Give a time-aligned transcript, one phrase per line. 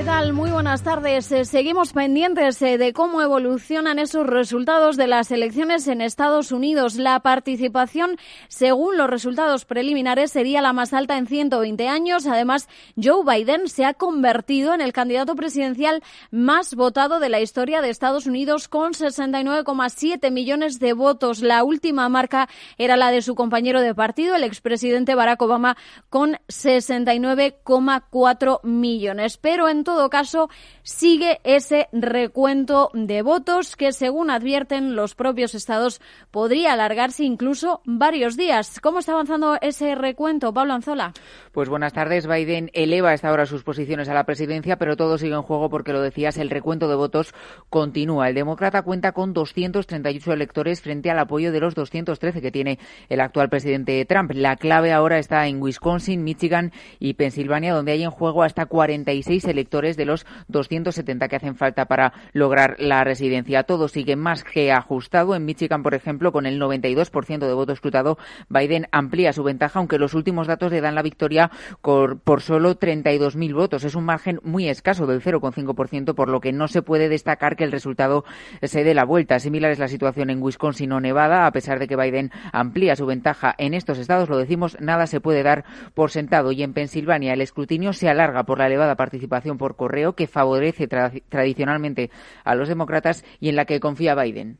[0.00, 0.32] ¿Qué tal?
[0.32, 1.30] Muy buenas tardes.
[1.30, 6.94] Eh, seguimos pendientes eh, de cómo evolucionan esos resultados de las elecciones en Estados Unidos.
[6.94, 8.16] La participación,
[8.48, 12.26] según los resultados preliminares, sería la más alta en 120 años.
[12.26, 12.66] Además,
[12.96, 17.90] Joe Biden se ha convertido en el candidato presidencial más votado de la historia de
[17.90, 21.42] Estados Unidos con 69,7 millones de votos.
[21.42, 22.48] La última marca
[22.78, 25.76] era la de su compañero de partido, el expresidente Barack Obama,
[26.08, 29.36] con 69,4 millones.
[29.36, 30.48] Pero en todo caso,
[30.82, 38.36] sigue ese recuento de votos que, según advierten los propios estados, podría alargarse incluso varios
[38.36, 38.78] días.
[38.80, 41.12] ¿Cómo está avanzando ese recuento, Pablo Anzola?
[41.52, 42.28] Pues buenas tardes.
[42.28, 45.92] Biden eleva esta hora sus posiciones a la presidencia, pero todo sigue en juego porque
[45.92, 47.34] lo decías, el recuento de votos
[47.68, 48.28] continúa.
[48.28, 53.20] El demócrata cuenta con 238 electores frente al apoyo de los 213 que tiene el
[53.20, 54.30] actual presidente Trump.
[54.32, 56.70] La clave ahora está en Wisconsin, Michigan
[57.00, 61.86] y Pensilvania, donde hay en juego hasta 46 electores de los 270 que hacen falta
[61.86, 63.64] para lograr la residencia.
[63.64, 65.34] Todo sigue más que ajustado.
[65.34, 69.98] En Michigan, por ejemplo, con el 92% de voto escrutado, Biden amplía su ventaja, aunque
[69.98, 71.39] los últimos datos le dan la victoria
[71.80, 73.84] por, por solo 32.000 votos.
[73.84, 77.64] Es un margen muy escaso del 0,5%, por lo que no se puede destacar que
[77.64, 78.24] el resultado
[78.62, 79.38] se dé la vuelta.
[79.38, 83.06] Similar es la situación en Wisconsin o Nevada, a pesar de que Biden amplía su
[83.06, 86.52] ventaja en estos estados, lo decimos, nada se puede dar por sentado.
[86.52, 90.88] Y en Pensilvania el escrutinio se alarga por la elevada participación por correo que favorece
[90.88, 92.10] tradicionalmente
[92.44, 94.58] a los demócratas y en la que confía Biden.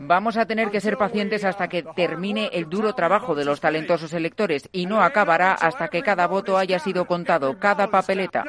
[0.00, 4.12] Vamos a tener que ser pacientes hasta que termine el duro trabajo de los talentosos
[4.12, 8.44] electores y no acabará hasta que cada voto haya sido contado, cada papeleta.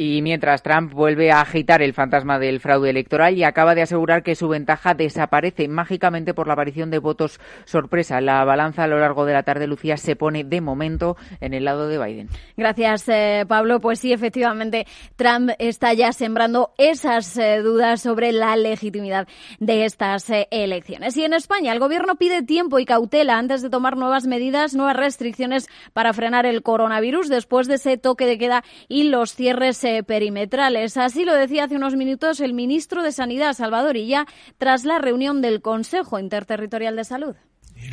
[0.00, 4.22] Y mientras Trump vuelve a agitar el fantasma del fraude electoral y acaba de asegurar
[4.22, 8.20] que su ventaja desaparece mágicamente por la aparición de votos sorpresa.
[8.20, 11.64] La balanza a lo largo de la tarde, Lucía, se pone de momento en el
[11.64, 12.28] lado de Biden.
[12.56, 13.80] Gracias, eh, Pablo.
[13.80, 14.86] Pues sí, efectivamente,
[15.16, 19.26] Trump está ya sembrando esas eh, dudas sobre la legitimidad
[19.58, 21.16] de estas eh, elecciones.
[21.16, 24.96] Y en España, el Gobierno pide tiempo y cautela antes de tomar nuevas medidas, nuevas
[24.96, 30.96] restricciones para frenar el coronavirus después de ese toque de queda y los cierres perimetrales.
[30.96, 34.26] Así lo decía hace unos minutos el ministro de Sanidad, Salvador Illa,
[34.58, 37.36] tras la reunión del Consejo Interterritorial de Salud.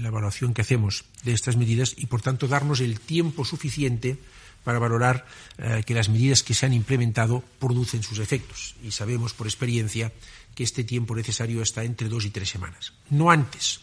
[0.01, 4.17] La evaluación que hacemos de estas medidas y, por tanto, darnos el tiempo suficiente
[4.63, 5.25] para valorar
[5.57, 8.75] eh, que las medidas que se han implementado producen sus efectos.
[8.83, 10.11] Y sabemos por experiencia
[10.55, 13.81] que este tiempo necesario está entre dos y tres semanas, no antes.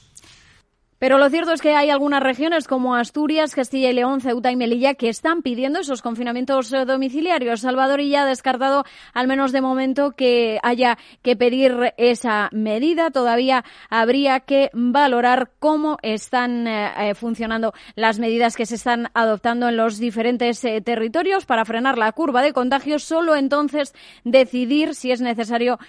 [1.02, 4.56] Pero lo cierto es que hay algunas regiones como Asturias, Castilla y León, Ceuta y
[4.56, 7.62] Melilla que están pidiendo esos confinamientos eh, domiciliarios.
[7.62, 13.10] Salvador ya ha descartado, al menos de momento, que haya que pedir esa medida.
[13.10, 19.68] Todavía habría que valorar cómo están eh, eh, funcionando las medidas que se están adoptando
[19.70, 23.02] en los diferentes territorios para frenar la curva de contagios.
[23.02, 23.92] Solo entonces
[24.22, 25.80] decidir si es necesario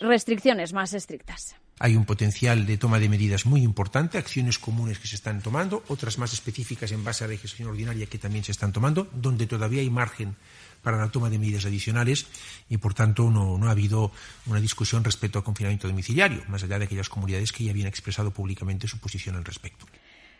[0.00, 1.56] restricciones más estrictas.
[1.78, 5.84] Hay un potencial de toma de medidas muy importante, acciones comunes que se están tomando,
[5.88, 9.46] otras más específicas en base a la legislación ordinaria que también se están tomando, donde
[9.46, 10.36] todavía hay margen
[10.82, 12.28] para la toma de medidas adicionales
[12.70, 14.10] y, por tanto, no ha habido
[14.46, 18.30] una discusión respecto al confinamiento domiciliario, más allá de aquellas comunidades que ya habían expresado
[18.30, 19.84] públicamente su posición al respecto.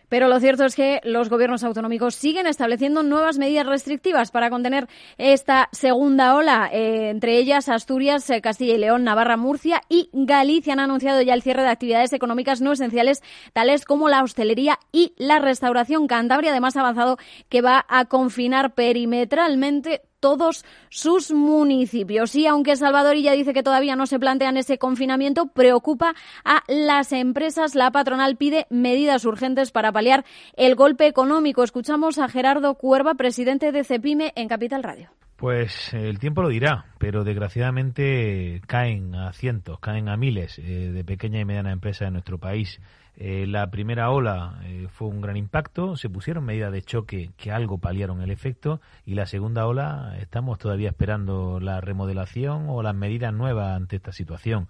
[0.09, 4.89] Pero lo cierto es que los gobiernos autonómicos siguen estableciendo nuevas medidas restrictivas para contener
[5.19, 6.71] esta segunda ola.
[6.72, 11.34] Eh, entre ellas, Asturias, eh, Castilla y León, Navarra, Murcia y Galicia han anunciado ya
[11.34, 13.22] el cierre de actividades económicas no esenciales,
[13.53, 16.06] tales como la hostelería y la restauración.
[16.06, 17.17] Cantabria, además, ha avanzado
[17.49, 22.34] que va a confinar perimetralmente todos sus municipios.
[22.34, 27.12] Y aunque Salvador ya dice que todavía no se plantean ese confinamiento, preocupa a las
[27.12, 27.76] empresas.
[27.76, 30.25] La patronal pide medidas urgentes para paliar
[30.56, 31.62] el golpe económico.
[31.62, 35.10] Escuchamos a Gerardo Cuerva, presidente de Cepime en Capital Radio.
[35.37, 41.05] Pues el tiempo lo dirá, pero desgraciadamente caen a cientos, caen a miles eh, de
[41.05, 42.81] pequeñas y medianas empresas en nuestro país.
[43.19, 47.50] Eh, la primera ola eh, fue un gran impacto, se pusieron medidas de choque que
[47.50, 52.94] algo paliaron el efecto y la segunda ola estamos todavía esperando la remodelación o las
[52.94, 54.69] medidas nuevas ante esta situación.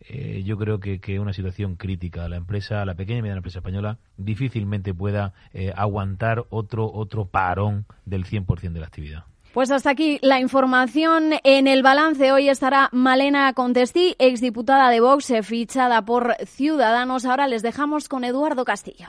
[0.00, 2.28] Eh, yo creo que es una situación crítica.
[2.28, 5.32] La empresa, la pequeña y mediana empresa española, difícilmente pueda
[5.74, 9.24] aguantar otro otro parón del 100% de la actividad.
[9.52, 11.32] Pues hasta aquí la información.
[11.42, 17.24] En el balance hoy estará Malena Contestí, exdiputada de Vox, fichada por Ciudadanos.
[17.24, 19.08] Ahora les dejamos con Eduardo Castillo.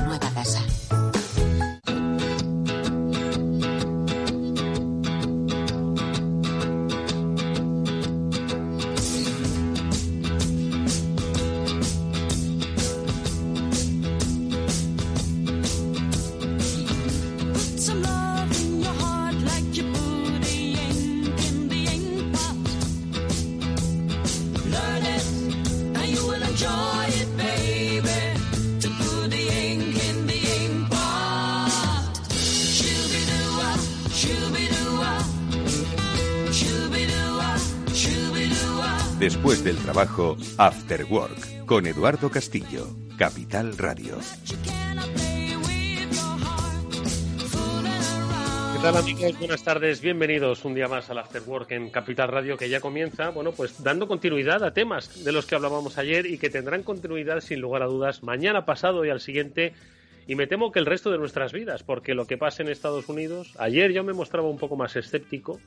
[39.21, 42.87] Después del trabajo, After Work, con Eduardo Castillo,
[43.19, 44.17] Capital Radio.
[48.73, 49.37] ¿Qué tal amigos?
[49.37, 53.29] Buenas tardes, bienvenidos un día más al After Work en Capital Radio que ya comienza,
[53.29, 57.41] bueno, pues dando continuidad a temas de los que hablábamos ayer y que tendrán continuidad
[57.41, 59.73] sin lugar a dudas mañana pasado y al siguiente
[60.25, 63.07] y me temo que el resto de nuestras vidas, porque lo que pasa en Estados
[63.07, 65.59] Unidos, ayer yo me mostraba un poco más escéptico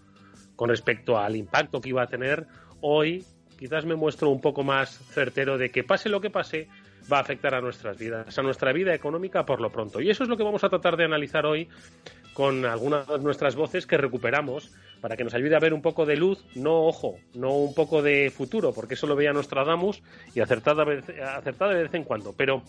[0.57, 2.49] con respecto al impacto que iba a tener,
[2.81, 3.25] hoy
[3.59, 6.69] quizás me muestro un poco más certero de que pase lo que pase,
[7.13, 10.01] va a afectar a nuestras vidas, a nuestra vida económica por lo pronto.
[10.01, 11.69] Y eso es lo que vamos a tratar de analizar hoy
[12.33, 16.05] con algunas de nuestras voces que recuperamos para que nos ayude a ver un poco
[16.05, 20.03] de luz, no ojo, no un poco de futuro, porque eso lo veía Nostradamus
[20.35, 22.33] y acertada, de vez en cuando.
[22.33, 22.63] Pero,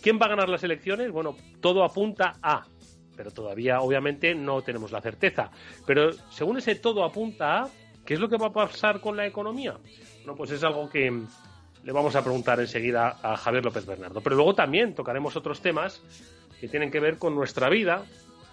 [0.00, 1.10] ¿quién va a ganar las elecciones?
[1.10, 2.64] Bueno, todo apunta a,
[3.16, 5.50] pero todavía obviamente no tenemos la certeza.
[5.86, 7.68] Pero según ese todo apunta a,
[8.06, 9.76] ¿qué es lo que va a pasar con la economía?
[10.26, 11.10] No, pues es algo que
[11.84, 14.20] le vamos a preguntar enseguida a Javier López Bernardo.
[14.20, 16.02] Pero luego también tocaremos otros temas
[16.60, 18.04] que tienen que ver con nuestra vida,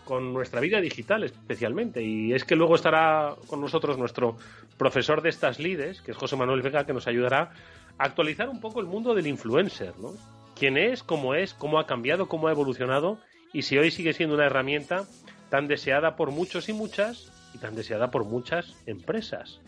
[0.06, 2.02] con nuestra vida digital especialmente.
[2.02, 4.38] Y es que luego estará con nosotros nuestro
[4.78, 7.52] profesor de estas lides, que es José Manuel Vega, que nos ayudará
[7.98, 10.14] a actualizar un poco el mundo del influencer, ¿no?
[10.56, 13.20] ¿Quién es, cómo es, cómo ha cambiado, cómo ha evolucionado
[13.54, 15.06] y si hoy sigue siendo una herramienta
[15.50, 19.62] tan deseada por muchos y muchas y tan deseada por muchas empresas?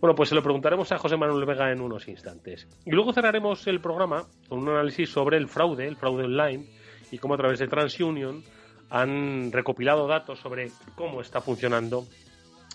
[0.00, 2.66] Bueno, pues se lo preguntaremos a José Manuel Vega en unos instantes.
[2.86, 6.64] Y luego cerraremos el programa con un análisis sobre el fraude, el fraude online,
[7.10, 8.42] y cómo a través de TransUnion
[8.88, 12.06] han recopilado datos sobre cómo está funcionando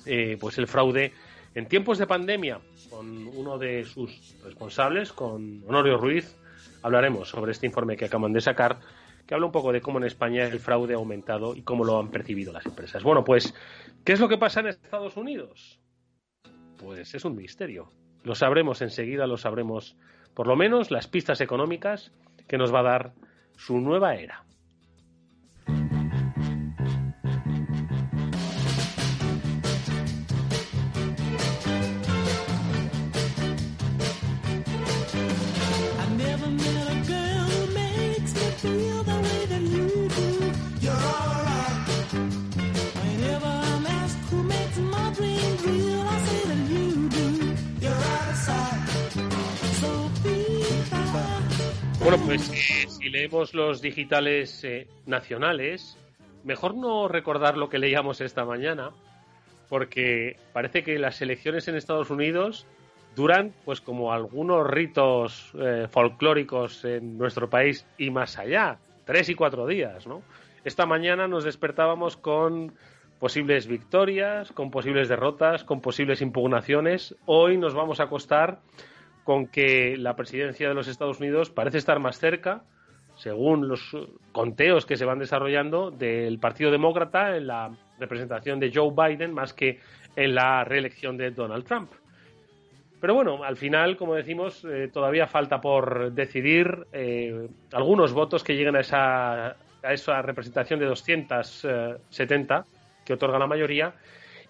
[0.05, 1.13] eh, pues el fraude
[1.55, 2.59] en tiempos de pandemia.
[2.91, 6.37] Con uno de sus responsables, con Honorio Ruiz,
[6.83, 8.79] hablaremos sobre este informe que acaban de sacar,
[9.25, 11.99] que habla un poco de cómo en España el fraude ha aumentado y cómo lo
[11.99, 13.01] han percibido las empresas.
[13.01, 13.55] Bueno, pues,
[14.03, 15.79] ¿qué es lo que pasa en Estados Unidos?
[16.77, 17.89] Pues es un misterio.
[18.23, 19.95] Lo sabremos enseguida, lo sabremos
[20.33, 22.11] por lo menos las pistas económicas
[22.47, 23.13] que nos va a dar
[23.55, 24.44] su nueva era.
[52.25, 55.97] Pues eh, si leemos los digitales eh, nacionales,
[56.43, 58.89] mejor no recordar lo que leíamos esta mañana,
[59.69, 62.65] porque parece que las elecciones en Estados Unidos
[63.15, 69.35] duran pues como algunos ritos eh, folclóricos en nuestro país y más allá, tres y
[69.35, 70.23] cuatro días, ¿no?
[70.63, 72.73] Esta mañana nos despertábamos con
[73.19, 77.15] posibles victorias, con posibles derrotas, con posibles impugnaciones.
[77.25, 78.61] Hoy nos vamos a acostar
[79.25, 82.61] con que la presidencia de los Estados Unidos parece estar más cerca,
[83.15, 83.81] según los
[84.31, 89.53] conteos que se van desarrollando, del Partido Demócrata en la representación de Joe Biden más
[89.53, 89.79] que
[90.15, 91.89] en la reelección de Donald Trump.
[93.01, 98.55] Pero bueno, al final, como decimos, eh, todavía falta por decidir eh, algunos votos que
[98.55, 102.63] lleguen a esa, a esa representación de 270
[103.03, 103.95] que otorga la mayoría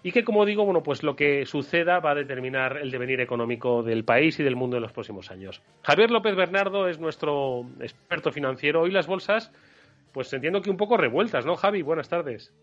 [0.02, 3.82] y que, como digo, bueno, pues lo que suceda va a determinar el devenir económico
[3.82, 5.62] del país y del mundo en los próximos años.
[5.82, 8.82] Javier López Bernardo es nuestro experto financiero.
[8.82, 9.52] Hoy las bolsas,
[10.12, 11.82] pues entiendo que un poco revueltas, ¿no, Javi?
[11.82, 12.54] Buenas tardes.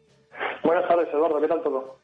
[0.63, 1.41] Buenas tardes, Eduardo.
[1.41, 1.99] ¿Qué tal todo?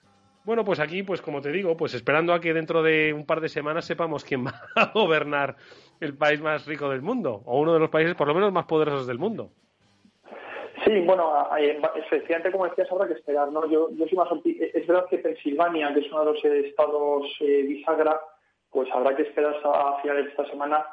[0.45, 3.39] Bueno, pues aquí, pues como te digo, pues esperando a que dentro de un par
[3.39, 5.55] de semanas sepamos quién va a gobernar
[5.99, 8.65] el país más rico del mundo, o uno de los países por lo menos más
[8.65, 9.51] poderosos del mundo.
[10.85, 11.49] Sí, bueno,
[11.95, 13.69] efectivamente, como decías, habrá que esperar, ¿no?
[13.69, 17.63] Yo, yo soy más Es verdad que Pensilvania, que es uno de los estados eh,
[17.63, 18.19] bisagra,
[18.71, 20.85] pues habrá que esperar a finales de esta semana,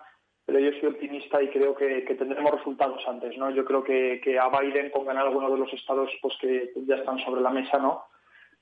[0.44, 3.50] pero yo soy optimista y creo que, tendremos resultados antes, ¿no?
[3.50, 6.96] Yo creo que, que a Biden, con ganar alguno de los estados pues que ya
[6.96, 8.04] están sobre la mesa, ¿no?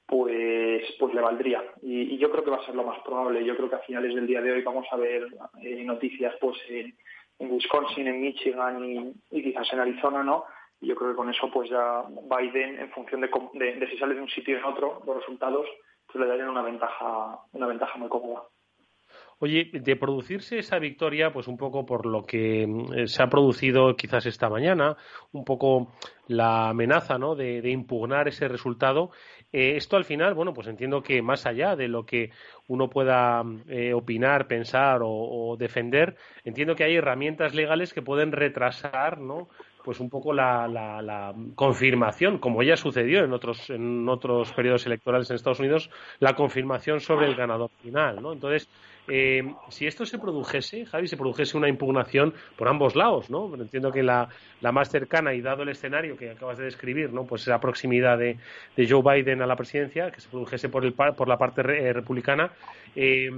[0.07, 1.63] pues, pues le valdría.
[1.83, 3.45] Y, yo creo que va a ser lo más probable.
[3.45, 5.27] Yo creo que a finales del día de hoy vamos a ver
[5.63, 6.95] eh, noticias pues en,
[7.39, 10.45] Wisconsin, en Michigan y, quizás en Arizona, ¿no?
[10.85, 14.15] Y yo creo que con eso pues ya Biden, en función de, de, si sale
[14.15, 15.67] de un sitio en otro, los resultados,
[16.07, 18.43] pues le darían una ventaja, una ventaja muy cómoda.
[19.39, 23.97] Oye, de producirse esa victoria, pues un poco por lo que mm, se ha producido
[23.97, 24.97] quizás esta mañana,
[25.33, 25.93] un poco
[26.29, 27.35] la amenaza ¿no?
[27.35, 29.11] de, impugnar ese resultado,
[29.53, 32.31] eh, esto al final, bueno, pues entiendo que más allá de lo que
[32.69, 39.19] uno pueda eh, opinar, pensar o, defender, entiendo que hay herramientas legales que pueden retrasar,
[39.19, 39.49] ¿no?
[39.85, 45.29] Pues un poco la, la, confirmación, como ya sucedió en otros, en otros periodos electorales
[45.31, 48.33] en Estados Unidos, la confirmación sobre el ganador final, ¿no?
[48.33, 48.69] Entonces,
[49.07, 53.55] eh, si esto se produjese, Javi, se produjese una impugnación por ambos lados, ¿no?
[53.55, 54.29] entiendo que la,
[54.73, 57.25] más cercana y dado el escenario que acabas de describir, ¿no?
[57.27, 58.39] Pues la proximidad de,
[58.89, 62.53] Joe Biden a la presidencia, que se produjese por, el, por la parte eh, republicana,
[62.97, 63.31] eh,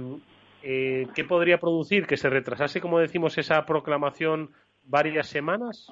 [0.61, 2.07] ¿qué podría producir?
[2.07, 4.51] ¿Que se retrasase, como decimos, esa proclamación
[4.83, 5.91] varias semanas?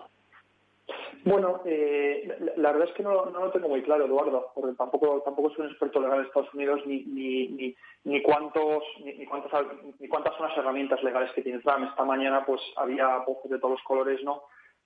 [1.24, 5.24] Bueno, eh, la, verdad es que no, no, lo tengo muy claro, Eduardo, porque tampoco
[5.24, 9.52] tampoco soy un experto legal de Estados Unidos ni ni, ni, ni cuántos ni, cuántos
[10.00, 11.90] ni cuántas son las herramientas legales que tiene Trump.
[11.90, 14.44] Esta mañana pues había voces de todos los colores, ¿no?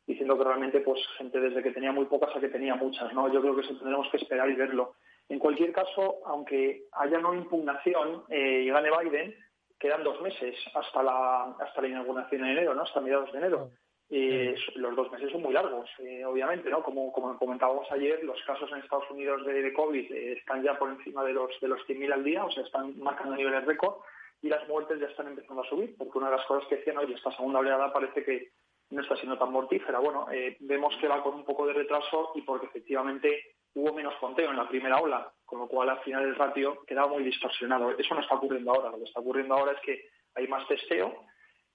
[0.08, 3.32] Diciendo que realmente pues gente desde que tenía muy pocas a que tenía muchas, ¿no?
[3.32, 4.96] Yo creo que eso tendremos que esperar y verlo.
[5.28, 9.36] En cualquier caso, aunque haya no impugnación eh, y gane Biden,
[9.78, 12.84] quedan dos meses hasta la hasta la inauguración en enero, ¿no?
[12.84, 13.72] Hasta mediados de enero.
[14.12, 16.82] Eh, los dos meses son muy largos, eh, obviamente, ¿no?
[16.82, 20.90] Como, como comentábamos ayer, los casos en Estados Unidos de, COVID eh, están ya por
[20.90, 23.98] encima de los de los 100.000 al día, o sea, están marcando niveles récord
[24.42, 26.98] y las muertes ya están empezando a subir, porque una de las cosas que decían,
[26.98, 28.50] hoy esta segunda oleada parece que
[28.90, 30.00] no está siendo tan mortífera.
[30.00, 30.26] Bueno,
[30.62, 34.58] vemos que va con un poco de retraso y porque efectivamente hubo menos conteo en
[34.58, 37.92] la primera ola, con lo cual al final el ratio quedaba muy distorsionado.
[37.92, 41.26] Eso no está ocurriendo ahora, lo que está ocurriendo ahora es que hay más testeo,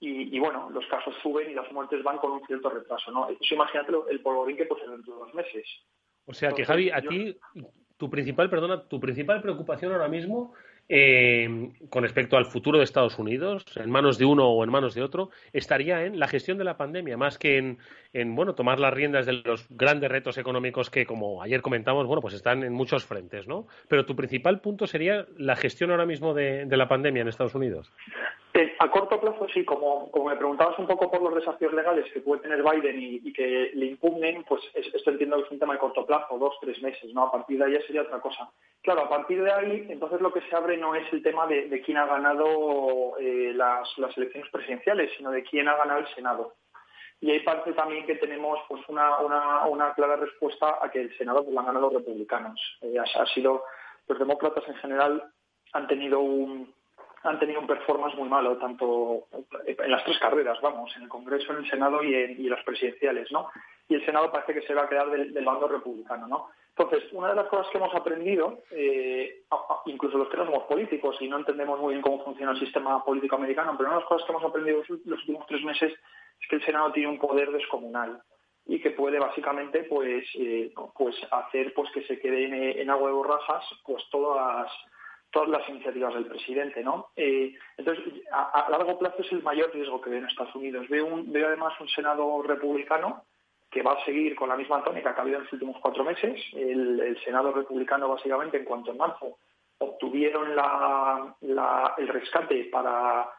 [0.07, 3.27] y, bueno, los casos suben y las muertes van con un cierto retraso, ¿no?
[3.29, 5.67] Eso imagínate el polvorín que puede ser dentro de dos meses.
[6.25, 7.37] O sea que Javi, a ti
[7.97, 10.53] tu principal, perdona, tu principal preocupación ahora mismo
[10.87, 14.93] eh, con respecto al futuro de Estados Unidos, en manos de uno o en manos
[14.93, 17.79] de otro, estaría en la gestión de la pandemia, más que en,
[18.13, 22.21] en, bueno, tomar las riendas de los grandes retos económicos que, como ayer comentamos, bueno,
[22.21, 23.65] pues están en muchos frentes, ¿no?
[23.87, 27.55] Pero tu principal punto sería la gestión ahora mismo de, de la pandemia en Estados
[27.55, 27.91] Unidos.
[28.79, 32.41] A corto plazo, sí, como, me preguntabas un poco por los desafíos legales que puede
[32.41, 36.05] tener Biden y, que le impugnen, pues esto entiendo que es un tema de corto
[36.05, 37.23] plazo, dos, tres meses, ¿no?
[37.23, 38.49] A partir de ahí sería otra cosa.
[38.81, 41.81] Claro, a partir de ahí, entonces lo que se abre no es el tema de,
[41.85, 46.53] quién ha ganado eh, las, elecciones presidenciales, sino de quién ha ganado el Senado.
[47.19, 49.17] Y hay parte también que tenemos pues una,
[49.67, 52.57] una, clara respuesta a que el Senado pues, lo han ganado los republicanos.
[52.81, 53.65] Eh, ha sido,
[54.07, 55.23] los demócratas en general
[55.73, 56.73] han tenido un
[57.25, 59.25] han tenido un performance muy malo, tanto
[59.65, 63.31] en las tres carreras, vamos, en el Congreso, en el Senado y en las presidenciales,
[63.31, 63.49] ¿no?
[63.89, 66.49] Y el Senado parece que se va a quedar del, bando republicano, ¿no?
[66.77, 69.43] Entonces, una de las cosas que hemos aprendido, eh,
[69.85, 73.03] incluso los que no somos políticos y no entendemos muy bien cómo funciona el sistema
[73.03, 76.47] político americano, pero una de las cosas que hemos aprendido los últimos tres meses es
[76.49, 78.21] que el Senado tiene un poder descomunal
[78.67, 83.15] y que puede básicamente pues eh, pues hacer pues que se queden en agua de
[83.15, 84.71] borrajas pues todas las
[85.35, 87.09] todas las iniciativas del presidente, ¿no?
[87.17, 90.87] Eh, entonces, a, largo plazo es el mayor riesgo que ve en Estados Unidos.
[90.87, 91.09] Veo,
[91.45, 93.25] además un Senado republicano
[93.69, 96.05] que va a seguir con la misma tónica que ha habido en los últimos cuatro
[96.05, 96.41] meses.
[96.53, 99.37] El, Senado republicano, básicamente, en cuanto en marzo
[99.77, 103.29] obtuvieron el rescate para,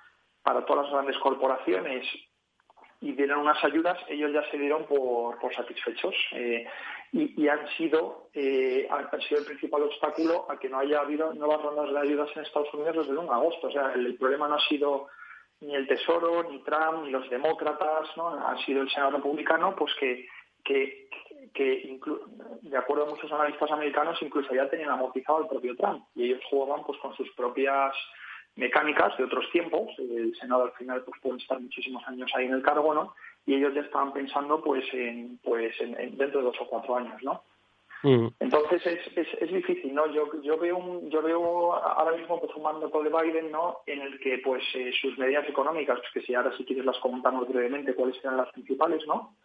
[0.43, 2.07] para todas las grandes corporaciones
[3.01, 6.67] y dieron unas ayudas, ellos ya se dieron por, satisfechos eh,
[7.13, 11.63] y, han sido eh, han, sido el principal obstáculo a que no haya habido nuevas
[11.63, 13.67] rondas de ayudas en Estados Unidos desde el 1 de agosto.
[13.69, 15.09] O sea, el, problema no ha sido
[15.61, 18.29] ni el Tesoro, ni Trump, ni los demócratas, ¿no?
[18.29, 20.27] Ha sido el Senado republicano, pues que,
[20.65, 21.09] que,
[21.55, 21.99] que
[22.63, 26.43] de acuerdo a muchos analistas americanos incluso ya tenían amortizado el propio Trump y ellos
[26.51, 27.95] jugaban pues con sus propias
[28.57, 29.91] mecánicas de otros tiempos.
[29.99, 33.15] El Senado al final pues pueden estar muchísimos años ahí en el cargo no
[33.47, 37.23] y ellos ya estaban pensando pues en pues en, dentro de dos o cuatro años
[37.23, 37.43] no
[38.03, 38.27] mm.
[38.41, 42.55] entonces es, es, es, difícil no yo yo veo un, yo veo ahora mismo pues
[42.57, 46.23] un mandato de Biden no en el que pues eh, sus medidas económicas pues que
[46.23, 49.37] si ahora si quieres las comentamos brevemente cuáles serán las principales no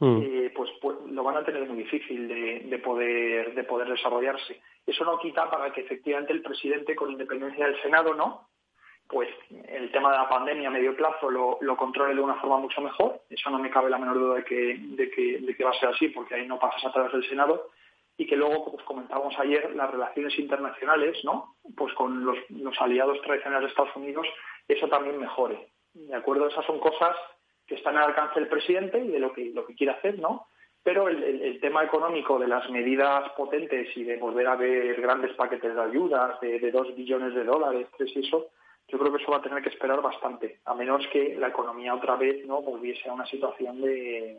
[0.00, 0.20] mm.
[0.22, 4.60] eh, pues, pues, lo van a tener muy difícil de, de poder de poder desarrollarse.
[4.86, 8.48] Eso no quita para que efectivamente el presidente con independencia del Senado no
[9.14, 9.28] pues
[9.68, 13.20] el tema de la pandemia a medio plazo lo, controle de una forma mucho mejor.
[13.30, 15.78] Eso no me cabe la menor duda de que, de que, de que va a
[15.78, 17.70] ser así, porque ahí no pasas a través del Senado.
[18.16, 21.54] Y que luego, como comentábamos ayer, las relaciones internacionales, ¿no?
[21.76, 22.36] Pues con los,
[22.80, 24.26] aliados tradicionales de Estados Unidos,
[24.66, 25.68] eso también mejore.
[25.92, 26.48] ¿De acuerdo?
[26.48, 27.14] Esas son cosas
[27.68, 30.48] que están al alcance del presidente y de lo que, lo que quiere hacer, ¿no?
[30.82, 35.72] Pero el, tema económico de las medidas potentes y de volver a ver grandes paquetes
[35.74, 38.48] de ayudas de, dos billones de dólares, y eso,
[38.88, 41.94] yo creo que eso va a tener que esperar bastante, a menos que la economía
[41.94, 44.38] otra vez no volviese a una situación de,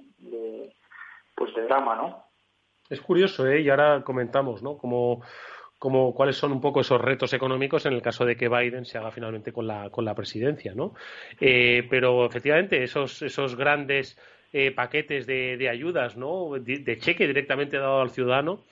[1.35, 2.23] pues de drama, ¿no?
[2.89, 3.61] Es curioso, ¿eh?
[3.61, 4.77] Y ahora comentamos, ¿no?
[4.77, 5.23] Como,
[5.79, 8.97] como cuáles son un poco esos retos económicos en el caso de que Biden se
[8.97, 10.93] haga finalmente con la, con la presidencia, ¿no?
[11.41, 14.17] Eh, pero efectivamente, esos, esos grandes
[14.53, 16.51] eh, paquetes de, de, ayudas, ¿no?
[16.59, 18.63] de, cheque directamente dado al ciudadano,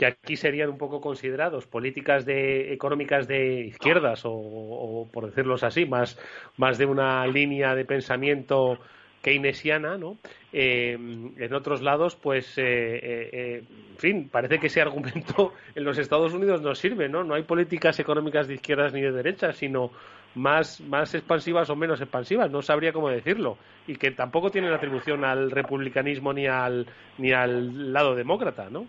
[0.00, 5.84] que aquí serían un poco considerados políticas de, económicas de izquierdas o, por decirlo así,
[5.84, 6.18] más,
[6.56, 8.78] más de una línea de pensamiento
[9.20, 10.16] keynesiana, ¿no?
[10.54, 15.98] Eh, en otros lados, pues, eh, eh, en fin, parece que ese argumento en los
[15.98, 17.22] Estados Unidos no sirve, ¿no?
[17.22, 19.90] No hay políticas económicas de izquierdas ni de derechas, sino
[20.34, 25.26] más, más expansivas o menos expansivas, no sabría cómo decirlo, y que tampoco tienen atribución
[25.26, 26.86] al republicanismo ni al,
[27.18, 28.86] ni al lado demócrata, ¿no?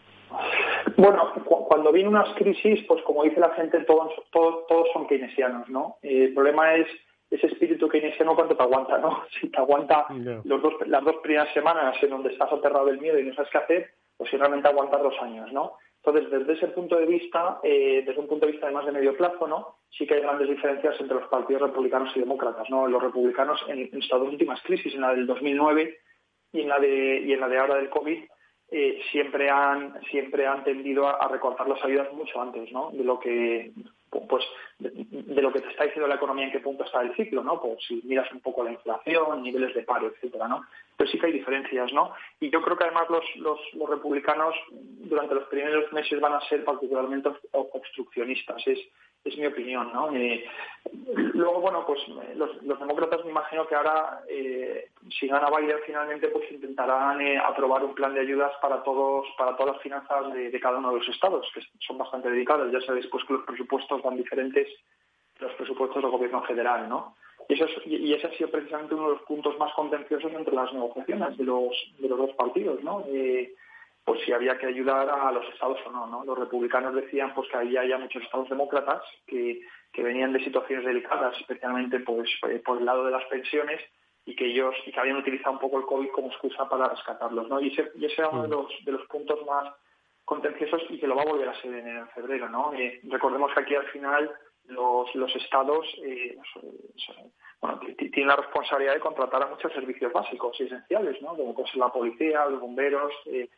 [0.97, 5.69] Bueno, cuando viene unas crisis, pues como dice la gente, todos, todos, todos son keynesianos,
[5.69, 5.97] ¿no?
[6.01, 6.87] Eh, el problema es
[7.29, 9.23] ese espíritu keynesiano cuánto te aguanta, ¿no?
[9.39, 10.07] Si te aguanta
[10.43, 13.51] los dos, las dos primeras semanas en donde estás aterrado del miedo y no sabes
[13.51, 15.77] qué hacer, pues si realmente aguantar dos años, ¿no?
[16.03, 18.91] Entonces, desde ese punto de vista, eh, desde un punto de vista de más de
[18.91, 19.77] medio plazo, ¿no?
[19.95, 22.87] Sí que hay grandes diferencias entre los partidos republicanos y demócratas, ¿no?
[22.87, 25.99] Los republicanos en, en estas dos últimas crisis, en la del 2009
[26.53, 28.19] y en la de, y en la de ahora del COVID,
[28.71, 32.89] eh, siempre han siempre han tendido a, recortar las ayudas mucho antes ¿no?
[32.91, 33.71] de lo que
[34.09, 34.43] pues
[34.79, 37.61] de, lo que te está diciendo la economía en qué punto está el ciclo no
[37.61, 40.65] pues si miras un poco la inflación niveles de paro etcétera no
[40.97, 44.55] pero sí que hay diferencias no y yo creo que además los, los, los republicanos
[45.11, 48.65] durante los primeros meses van a ser particularmente obstruccionistas.
[48.65, 48.79] Es
[49.23, 50.13] es mi opinión, ¿no?
[50.15, 50.43] Eh,
[51.33, 56.27] luego, bueno, pues eh, los, demócratas me imagino que ahora, eh, si gana Biden finalmente,
[56.29, 60.79] pues intentarán aprobar un plan de ayudas para todos, para todas las finanzas de, cada
[60.79, 62.71] uno de los estados, que son bastante dedicados.
[62.71, 64.67] Ya sabéis, pues que los presupuestos van diferentes
[65.39, 67.15] de los presupuestos del gobierno federal, ¿no?
[67.47, 70.71] Y, eso y ese ha sido precisamente uno de los puntos más contenciosos entre las
[70.73, 73.03] negociaciones de los, de los dos partidos, ¿no?
[74.03, 76.25] Pues si había que ayudar a los estados o no, ¿no?
[76.25, 79.61] Los republicanos decían pues que había ya muchos estados demócratas que,
[79.93, 83.79] que venían de situaciones delicadas, especialmente pues eh, por el lado de las pensiones
[84.25, 87.47] y que ellos y que habían utilizado un poco el COVID como excusa para rescatarlos,
[87.47, 87.61] ¿no?
[87.61, 88.51] Y ese, y ese era uno de mm.
[88.51, 89.73] los, de los puntos más
[90.25, 92.73] contenciosos y que lo va a volver a ser en, febrero, ¿no?
[92.73, 94.31] Eh, recordemos que aquí al final
[94.65, 96.37] los, los estados eh,
[97.59, 101.35] bueno, tienen la responsabilidad de contratar a muchos servicios básicos y esenciales, ¿no?
[101.35, 103.49] Como pues la policía, los bomberos, eh,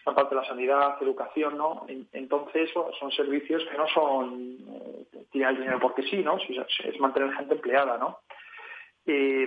[0.00, 1.86] esta parte de la sanidad, educación, ¿no?
[2.12, 6.38] Entonces son servicios que no son eh, tirar el dinero porque sí, ¿no?
[6.38, 8.18] Es mantener gente empleada, ¿no?
[9.06, 9.46] Eh,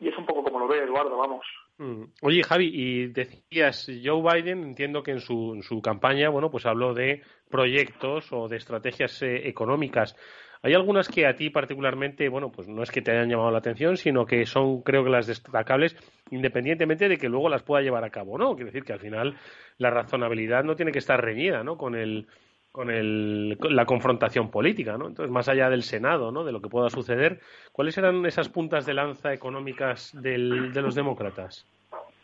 [0.00, 1.46] y es un poco como lo ve Eduardo, vamos.
[1.78, 2.04] Mm.
[2.22, 6.66] Oye, Javi, y decías, Joe Biden, entiendo que en su, en su campaña, bueno, pues
[6.66, 10.16] habló de proyectos o de estrategias eh, económicas.
[10.62, 13.58] Hay algunas que a ti particularmente, bueno, pues no es que te hayan llamado la
[13.58, 15.96] atención, sino que son, creo que las destacables,
[16.30, 18.54] independientemente de que luego las pueda llevar a cabo, ¿no?
[18.54, 19.36] Quiere decir que al final
[19.78, 21.78] la razonabilidad no tiene que estar reñida, ¿no?
[21.78, 22.26] Con el,
[22.72, 25.08] con, el, la confrontación política, ¿no?
[25.08, 26.44] Entonces, más allá del Senado, ¿no?
[26.44, 27.40] De lo que pueda suceder,
[27.72, 31.66] ¿cuáles eran esas puntas de lanza económicas del, de los demócratas?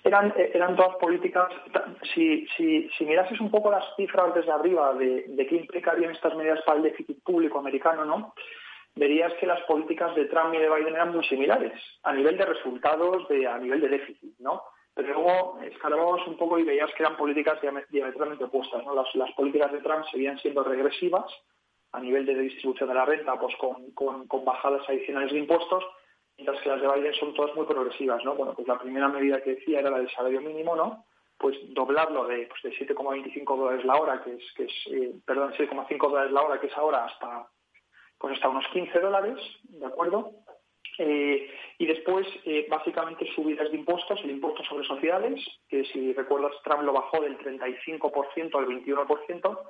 [0.07, 1.49] Eran, eran todas políticas.
[2.14, 6.61] Si, si, si mirases un poco las cifras desde arriba de, qué implicarían estas medidas
[6.64, 8.35] para el déficit público americano, ¿no?
[8.95, 12.47] verías que las políticas de Trump y de Biden eran muy similares a nivel de
[12.47, 14.62] resultados, a nivel de déficit, ¿no?
[14.95, 18.95] Pero luego escarbamos un poco y veías que eran políticas diametralmente opuestas, ¿no?
[18.95, 21.27] Las, las políticas de Trump seguían siendo regresivas
[21.92, 25.85] a nivel de distribución de la renta, pues con, con, con bajadas adicionales de impuestos,
[26.37, 28.35] mientras que las de Biden son todas muy progresivas, ¿no?
[28.35, 31.05] Bueno, pues la primera medida que decía era la del salario mínimo, ¿no?
[31.38, 35.53] pues doblarlo de, pues, de 7,25 dólares la hora, que es, que es eh, perdón,
[35.53, 37.49] 7,5 dólares la hora, que es ahora hasta,
[38.18, 40.33] pues hasta unos 15 dólares, ¿de acuerdo?
[40.99, 46.53] Eh, y después, eh, básicamente, subidas de impuestos, el impuesto sobre sociedades, que si recuerdas,
[46.64, 49.61] Trump lo bajó del 35% al 21%,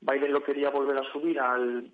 [0.00, 1.92] Biden lo quería volver a subir al,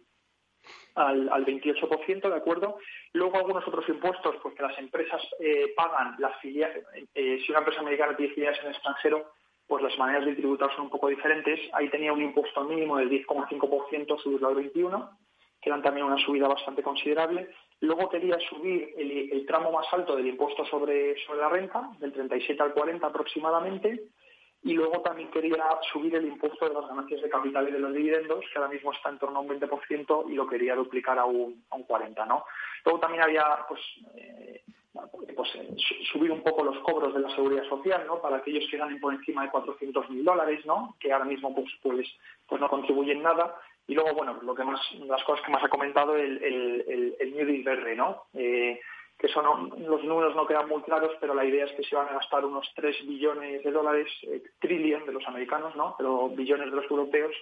[0.95, 2.79] al, al 28%, ¿de acuerdo?
[3.13, 7.81] Luego algunos otros impuestos, pues que las empresas eh, pagan las filiales, si una empresa
[7.81, 9.33] americana tiene filiales en el extranjero,
[9.71, 11.61] pues las maneras de tributar son un poco diferentes.
[11.75, 15.11] Ahí tenía un impuesto mínimo del 10,5%, subirlo al 21%,
[15.63, 17.49] que eran también una subida bastante considerable.
[17.79, 22.61] Luego quería subir el, tramo más alto del impuesto sobre, sobre la renta, del 37
[22.61, 24.09] al 40 aproximadamente,
[24.63, 27.95] y luego también quería subir el impuesto de las ganancias de capital y de los
[27.95, 31.25] dividendos, que ahora mismo está en torno a un 20% y lo quería duplicar a
[31.25, 32.27] un, a un 40%.
[32.27, 32.45] ¿no?
[32.85, 33.81] Luego también había pues,
[34.17, 34.63] eh,
[35.35, 35.75] pues eh,
[36.13, 38.21] subir un poco los cobros de la seguridad social ¿no?
[38.21, 40.95] para aquellos que ganen por encima de 400.000 dólares, ¿no?
[41.01, 42.07] que ahora mismo pues, pues,
[42.47, 43.57] pues no contribuyen nada.
[43.87, 47.35] Y luego, bueno, lo que más, las cosas que más ha comentado, el, el, el,
[47.35, 48.25] New Deal verde, ¿no?
[48.35, 48.79] Eh,
[49.21, 52.09] que son, los números no quedan muy claros, pero la idea es que se van
[52.09, 55.95] a gastar unos 3 billones de dólares, eh, trillion de los americanos, ¿no?
[55.99, 57.35] Pero billones de los europeos,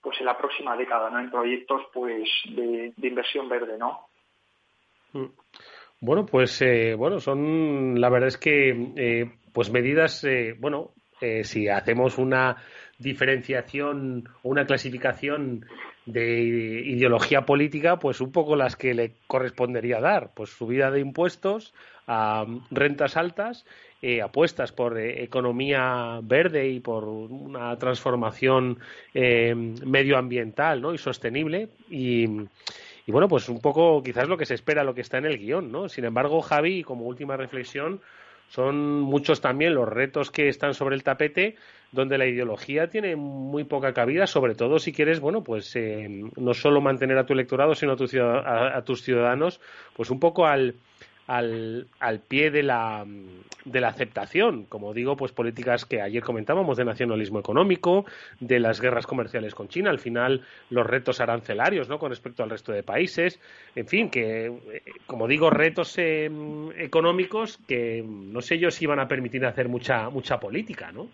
[0.00, 1.20] pues en la próxima década, ¿no?
[1.20, 4.06] En proyectos, pues, de, inversión verde, ¿no?
[5.12, 5.26] Mm.
[6.00, 10.92] Bueno, pues, eh, bueno, son, la verdad es que, eh, pues medidas, eh, bueno,
[11.42, 12.62] si hacemos una
[12.98, 15.64] diferenciación o una clasificación
[16.04, 21.74] de ideología política, pues un poco las que le correspondería dar, pues subida de impuestos
[22.06, 23.66] a rentas altas,
[24.00, 28.78] eh, apuestas por eh, economía verde y por una transformación
[29.12, 30.94] eh, medioambiental ¿no?
[30.94, 32.24] y sostenible y,
[33.06, 35.38] y bueno, pues un poco quizás lo que se espera, lo que está en el
[35.38, 35.88] guion, ¿no?
[35.88, 38.00] Sin embargo, Javi, como última reflexión,
[38.48, 41.56] son muchos también los retos que están sobre el tapete
[41.92, 46.54] donde la ideología tiene muy poca cabida, sobre todo si quieres, bueno, pues eh, no
[46.54, 49.60] solo mantener a tu electorado, sino a, tus ciudadanos,
[49.96, 50.74] pues un poco al,
[51.26, 53.06] al, al pie de la,
[53.64, 58.04] de la aceptación, como digo, pues políticas que ayer comentábamos de nacionalismo económico,
[58.38, 61.98] de las guerras comerciales con China, al final los retos arancelarios, ¿no?
[61.98, 63.40] Con respecto al resto de países,
[63.74, 66.30] en fin, que, eh, como digo, retos eh,
[66.76, 71.08] económicos que no sé yo si van a permitir hacer mucha, mucha política, ¿no?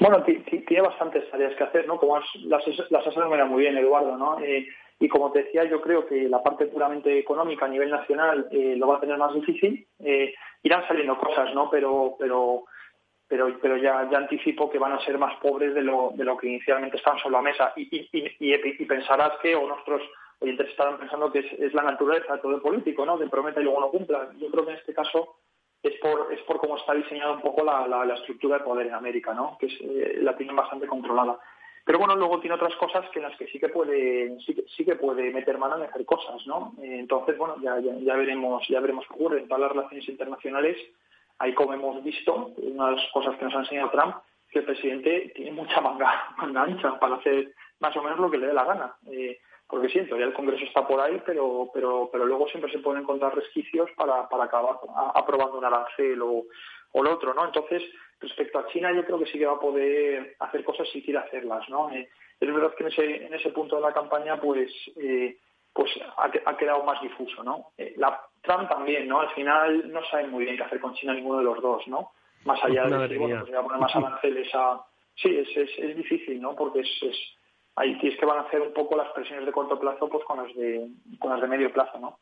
[0.00, 1.98] Bueno, tiene bastantes tareas que hacer, ¿no?
[1.98, 3.16] Como las, las has
[3.48, 4.40] muy bien, Eduardo, ¿no?
[4.40, 4.66] Eh,
[4.98, 8.76] y como te decía, yo creo que la parte puramente económica a nivel nacional eh,
[8.76, 9.86] lo va a tener más difícil.
[9.98, 11.68] Eh, irán saliendo cosas, ¿no?
[11.68, 12.64] Pero, pero,
[13.28, 16.36] pero, pero ya, ya anticipo que van a ser más pobres de lo, de lo
[16.38, 17.72] que inicialmente estaban sobre la mesa.
[17.76, 18.08] Y, y,
[18.40, 20.00] y, y pensarás que, o nuestros
[20.38, 23.18] oyentes estarán pensando que es, la naturaleza de todo el político, ¿no?
[23.18, 24.30] De promete y luego no cumpla.
[24.38, 25.36] Yo creo que en este caso
[25.82, 28.94] es por, es por cómo está diseñada un poco la, la, estructura de poder en
[28.94, 29.56] América, ¿no?
[29.58, 31.38] que eh, la tienen bastante controlada.
[31.84, 34.96] Pero bueno, luego tiene otras cosas que en las que sí que puede, sí que,
[34.96, 36.74] puede meter mano en hacer cosas, ¿no?
[36.80, 39.40] Eh, entonces, bueno, ya, ya, veremos, ya veremos qué ocurre.
[39.40, 40.76] En todas las relaciones internacionales,
[41.38, 44.16] ahí como hemos visto, una de las cosas que nos ha enseñado Trump,
[44.50, 48.38] que el presidente tiene mucha manga, manga ancha para hacer más o menos lo que
[48.38, 48.94] le dé la gana.
[49.10, 49.40] Eh,
[49.70, 53.02] porque sí, todavía el Congreso está por ahí, pero, pero, pero luego siempre se pueden
[53.02, 54.76] encontrar resquicios para, para acabar
[55.14, 56.44] aprobando un arancel o,
[56.92, 57.44] o lo otro, ¿no?
[57.44, 57.82] Entonces,
[58.20, 61.20] respecto a China, yo creo que sí que va a poder hacer cosas si quiere
[61.20, 61.90] hacerlas, ¿no?
[61.90, 62.08] Eh,
[62.40, 65.36] es verdad que en ese, en ese punto de la campaña, pues, eh,
[65.72, 67.66] pues ha, quedado más difuso, ¿no?
[67.78, 69.20] Eh, la Trump también, ¿no?
[69.20, 72.10] Al final no sabe muy bien qué hacer con China ninguno de los dos, ¿no?
[72.44, 74.84] Más allá de decir, bueno, pues voy a poner más aranceles a...
[75.14, 76.56] Sí, es, es, es difícil, ¿no?
[76.56, 77.16] Porque es, es
[77.80, 80.38] ahí es que van a hacer un poco las presiones de corto plazo pues con
[80.38, 80.88] las de,
[81.18, 82.18] con las de medio plazo, ¿no?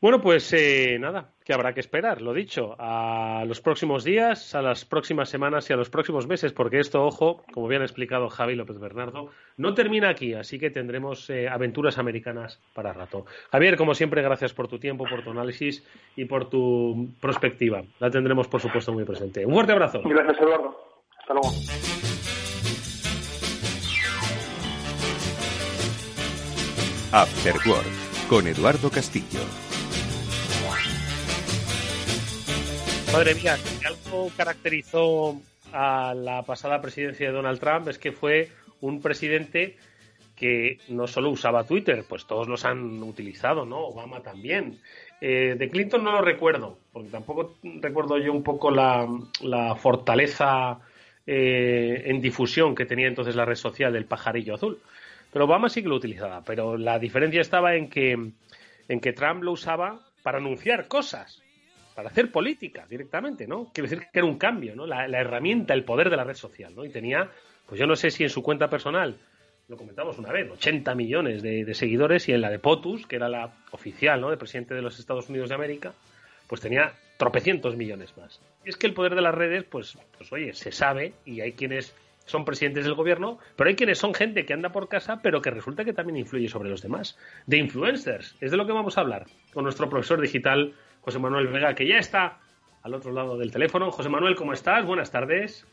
[0.00, 4.62] Bueno, pues eh, nada, que habrá que esperar, lo dicho, a los próximos días, a
[4.62, 8.28] las próximas semanas y a los próximos meses, porque esto, ojo, como bien ha explicado
[8.28, 13.24] Javi López Bernardo, no termina aquí, así que tendremos eh, aventuras americanas para rato.
[13.50, 17.82] Javier, como siempre, gracias por tu tiempo, por tu análisis y por tu perspectiva.
[17.98, 19.44] La tendremos, por supuesto, muy presente.
[19.44, 20.00] Un fuerte abrazo.
[20.04, 20.78] Gracias, Eduardo.
[21.18, 22.07] Hasta luego.
[27.12, 29.40] After Work con Eduardo Castillo.
[33.10, 35.40] Madre mía, si algo caracterizó
[35.72, 38.50] a la pasada presidencia de Donald Trump es que fue
[38.82, 39.78] un presidente
[40.36, 43.86] que no solo usaba Twitter, pues todos los han utilizado, ¿no?
[43.86, 44.78] Obama también.
[45.22, 49.08] Eh, de Clinton no lo recuerdo, porque tampoco recuerdo yo un poco la,
[49.80, 50.78] fortaleza
[51.26, 54.78] eh, en difusión que tenía entonces la red social del pajarillo azul.
[55.32, 59.42] Pero Obama sí que lo utilizaba, pero la diferencia estaba en que, en que Trump
[59.42, 61.42] lo usaba para anunciar cosas.
[61.94, 63.72] para hacer política directamente, ¿no?
[63.72, 64.86] Quiere decir que era un cambio, ¿no?
[64.86, 66.84] La, herramienta, el poder de la red social, ¿no?
[66.84, 67.28] Y tenía,
[67.66, 69.18] pues yo no sé si en su cuenta personal,
[69.66, 73.28] lo comentamos una vez, 80 millones de, seguidores y en la de POTUS, que era
[73.28, 74.30] la oficial, ¿no?
[74.30, 75.92] De presidente de los Estados Unidos de América,
[76.46, 78.40] pues tenía tropecientos millones más.
[78.64, 81.94] Es que el poder de las redes, pues, pues oye, se sabe y hay quienes
[82.28, 85.50] son presidentes del gobierno, pero hay quienes son gente que anda por casa, pero que
[85.50, 87.18] resulta que también influye sobre los demás.
[87.46, 91.48] De influencers, es de lo que vamos a hablar con nuestro profesor digital, José Manuel
[91.48, 92.38] Vega, que ya está
[92.82, 93.90] al otro lado del teléfono.
[93.90, 94.84] José Manuel, ¿cómo estás?
[94.86, 95.66] Buenas tardes.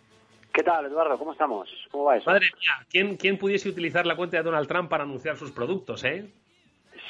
[0.54, 1.18] ¿Qué tal, Eduardo?
[1.18, 1.70] ¿Cómo estamos?
[1.92, 2.30] ¿Cómo va eso?
[2.30, 6.04] Madre mía, ¿quién, ¿quién pudiese utilizar la cuenta de Donald Trump para anunciar sus productos,
[6.06, 6.32] eh?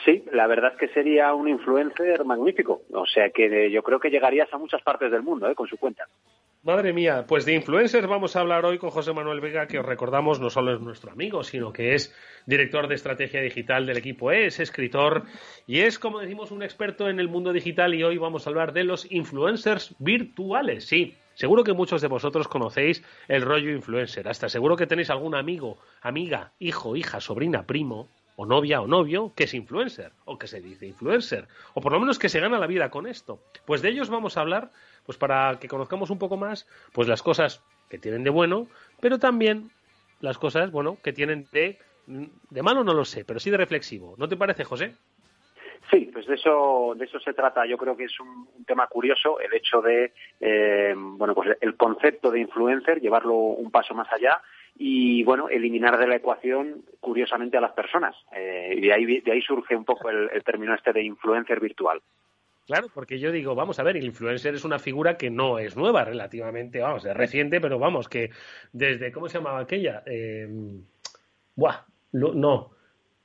[0.03, 2.81] Sí, la verdad es que sería un influencer magnífico.
[2.91, 5.55] O sea que yo creo que llegarías a muchas partes del mundo ¿eh?
[5.55, 6.08] con su cuenta.
[6.65, 9.86] Madre mía, pues de influencers vamos a hablar hoy con José Manuel Vega, que os
[9.86, 12.12] recordamos no solo es nuestro amigo, sino que es
[12.47, 15.25] director de estrategia digital del equipo E, es escritor
[15.67, 18.73] y es, como decimos, un experto en el mundo digital y hoy vamos a hablar
[18.73, 20.88] de los influencers virtuales.
[20.88, 25.36] Sí, seguro que muchos de vosotros conocéis el rollo influencer, hasta seguro que tenéis algún
[25.36, 30.47] amigo, amiga, hijo, hija, sobrina, primo o novia o novio que es influencer o que
[30.47, 33.39] se dice influencer o por lo menos que se gana la vida con esto.
[33.65, 34.71] Pues de ellos vamos a hablar
[35.05, 38.67] pues para que conozcamos un poco más pues las cosas que tienen de bueno,
[38.99, 39.71] pero también
[40.19, 44.15] las cosas, bueno, que tienen de de malo no lo sé, pero sí de reflexivo.
[44.17, 44.93] ¿No te parece, José?
[45.91, 47.65] Sí, pues de eso, de eso se trata.
[47.65, 52.31] Yo creo que es un, tema curioso el hecho de, eh, bueno, pues el concepto
[52.31, 54.41] de influencer, llevarlo un paso más allá
[54.77, 58.15] y bueno, eliminar de la ecuación curiosamente a las personas.
[58.35, 62.01] Eh, y de ahí, de ahí surge un poco el, término este de influencer virtual.
[62.65, 65.78] Claro, porque yo digo, vamos a ver, el influencer es una figura que no es
[65.78, 68.32] nueva relativamente, vamos, es reciente, pero vamos, que
[68.73, 70.01] desde, ¿cómo se llamaba aquella?
[70.08, 70.47] Eh,
[71.56, 72.71] buah, no,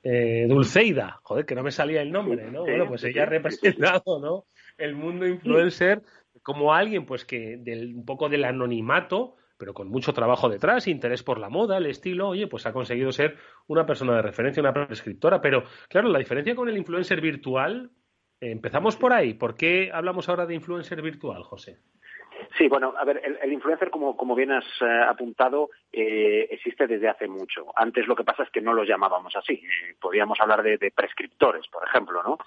[0.03, 2.61] eh, Dulceida, joder, que no me salía el nombre, ¿no?
[2.61, 4.45] bueno, pues ella ha representado, ¿no?
[4.77, 6.01] El mundo influencer
[6.43, 11.21] como alguien, pues que del, un poco del anonimato, pero con mucho trabajo detrás, interés
[11.21, 14.73] por la moda, el estilo, oye, pues ha conseguido ser una persona de referencia, una
[14.73, 15.39] prescriptora.
[15.39, 17.91] Pero claro, la diferencia con el influencer virtual,
[18.41, 19.33] empezamos por ahí.
[19.35, 21.77] ¿Por qué hablamos ahora de influencer virtual, José?
[22.57, 27.07] Sí, bueno, a ver, el, influencer, como, como, bien has eh, apuntado, eh, existe desde
[27.07, 27.67] hace mucho.
[27.75, 29.61] Antes lo que pasa es que no los llamábamos así.
[29.99, 32.37] podríamos hablar de, prescriptores, por ejemplo, ¿no?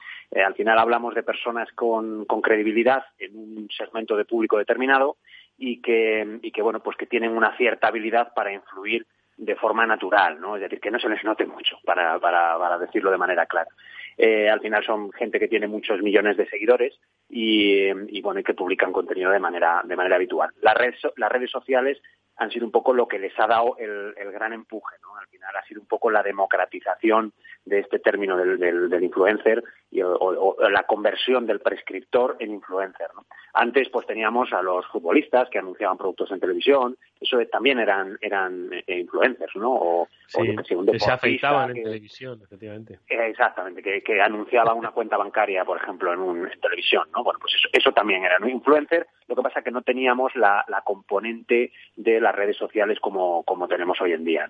[0.45, 5.17] al final hablamos de personas con, con credibilidad en un segmento de público determinado
[5.57, 9.87] y que, y que bueno, pues que tienen una cierta habilidad para influir de forma
[9.87, 10.57] natural, ¿no?
[10.57, 13.71] Es decir, que no se les note mucho, para, para, para decirlo de manera clara.
[14.17, 16.99] Eh, al final son gente que tiene muchos millones de seguidores
[17.29, 20.51] y, y bueno, y que publican contenido de manera, de manera habitual.
[20.61, 22.01] Las redes, las redes sociales
[22.37, 25.17] han sido un poco lo que les ha dado el, el gran empuje, ¿no?
[25.17, 27.33] Al final ha sido un poco la democratización
[27.65, 33.09] de este término del, del, influencer y, o, la conversión del prescriptor en influencer.
[33.15, 33.25] ¿no?
[33.55, 38.71] Antes pues teníamos a los futbolistas que anunciaban productos en televisión, eso también eran eran
[38.73, 39.73] eh, influencers, ¿no?
[39.73, 42.99] O, que, se afeitaban en televisión, efectivamente.
[43.09, 47.23] exactamente, que, que, anunciaba una cuenta bancaria, por ejemplo, en, un, en televisión, ¿no?
[47.23, 50.35] Bueno, pues eso, eso también era un influencer, lo que pasa es que no teníamos
[50.35, 54.49] la, la componente de las redes sociales como, como tenemos hoy en día.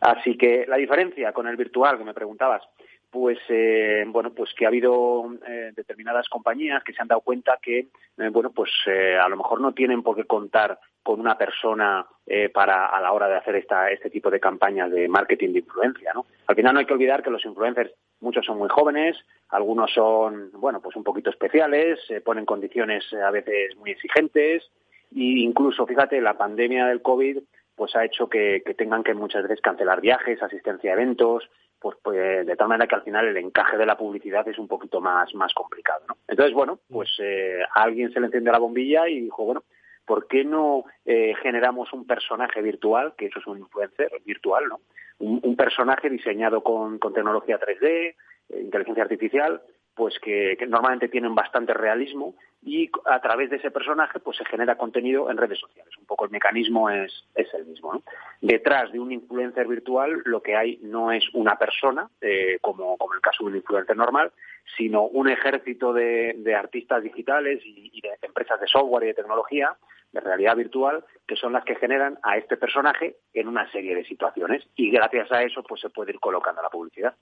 [0.00, 2.62] Así que la diferencia con el virtual que me preguntabas,
[3.10, 7.58] pues eh, bueno pues que ha habido eh, determinadas compañías que se han dado cuenta
[7.62, 12.04] que eh, bueno pues a lo mejor no tienen por qué contar con una persona
[12.52, 16.12] para a la hora de hacer esta, este tipo de campañas de marketing de influencia
[16.12, 19.16] no al final no hay que olvidar que los influencers muchos son muy jóvenes
[19.48, 24.68] algunos son bueno pues un poquito especiales ponen condiciones a veces muy exigentes
[25.14, 27.38] e incluso fíjate la pandemia del covid
[27.76, 32.46] pues ha hecho que, tengan que muchas veces cancelar viajes, asistencia a eventos, pues, pues,
[32.46, 35.32] de tal manera que al final el encaje de la publicidad es un poquito más,
[35.34, 36.16] más complicado, ¿no?
[36.26, 39.62] Entonces, bueno, pues eh, a alguien se le encendió la bombilla y dijo, bueno,
[40.06, 44.80] ¿por qué no eh, generamos un personaje virtual, que eso es un influencer virtual, ¿no?
[45.18, 48.14] Un, personaje diseñado con, con tecnología 3D, eh,
[48.60, 49.62] inteligencia artificial,
[49.96, 54.76] pues que, normalmente tienen bastante realismo y a través de ese personaje pues se genera
[54.76, 55.92] contenido en redes sociales.
[55.98, 58.02] Un poco el mecanismo es, es el mismo.
[58.42, 63.14] Detrás de un influencer virtual lo que hay no es una persona, eh, como, como
[63.14, 64.32] el caso de un influencer normal,
[64.76, 69.76] sino un ejército de, artistas digitales y, y, de empresas de software y de tecnología,
[70.12, 74.04] de realidad virtual, que son las que generan a este personaje en una serie de
[74.04, 77.14] situaciones y gracias a eso pues se puede ir colocando la publicidad.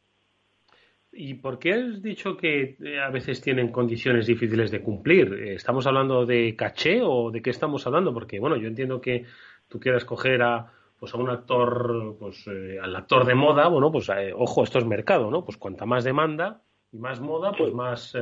[1.16, 5.32] ¿Y por qué has dicho que eh, a veces tienen condiciones difíciles de cumplir?
[5.34, 8.12] ¿Estamos hablando de caché o de qué estamos hablando?
[8.12, 9.24] Porque, bueno, yo entiendo que
[9.68, 13.92] tú quieras coger a, pues a un actor, pues eh, al actor de moda, bueno,
[13.92, 15.44] pues eh, ojo, esto es mercado, ¿no?
[15.44, 18.16] Pues cuanta más demanda y más moda, pues más,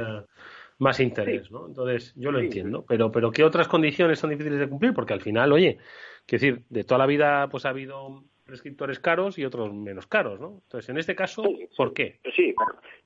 [0.79, 1.67] más interés, ¿no?
[1.67, 4.95] Entonces, yo lo entiendo, pero, pero ¿qué otras condiciones son difíciles de cumplir?
[4.95, 5.79] Porque al final, oye,
[6.27, 10.39] quiero decir, de toda la vida pues ha habido prescriptores caros y otros menos caros,
[10.39, 10.61] ¿no?
[10.65, 11.43] Entonces, en este caso,
[11.75, 12.21] ¿por qué?
[12.37, 12.55] Sí,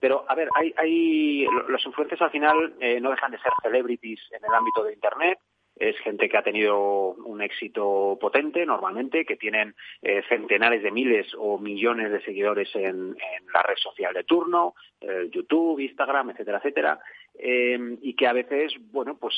[0.00, 4.18] pero, a ver, hay, hay los influencers al final eh, no dejan de ser celebrities
[4.32, 5.38] en el ámbito de Internet,
[5.76, 11.26] es gente que ha tenido un éxito potente normalmente, que tienen eh, centenares de miles
[11.38, 13.14] o millones de seguidores en,
[13.54, 16.98] la red social de turno, eh, YouTube, Instagram, etcétera, etcétera,
[17.38, 19.36] eh, y que a veces, bueno, pues,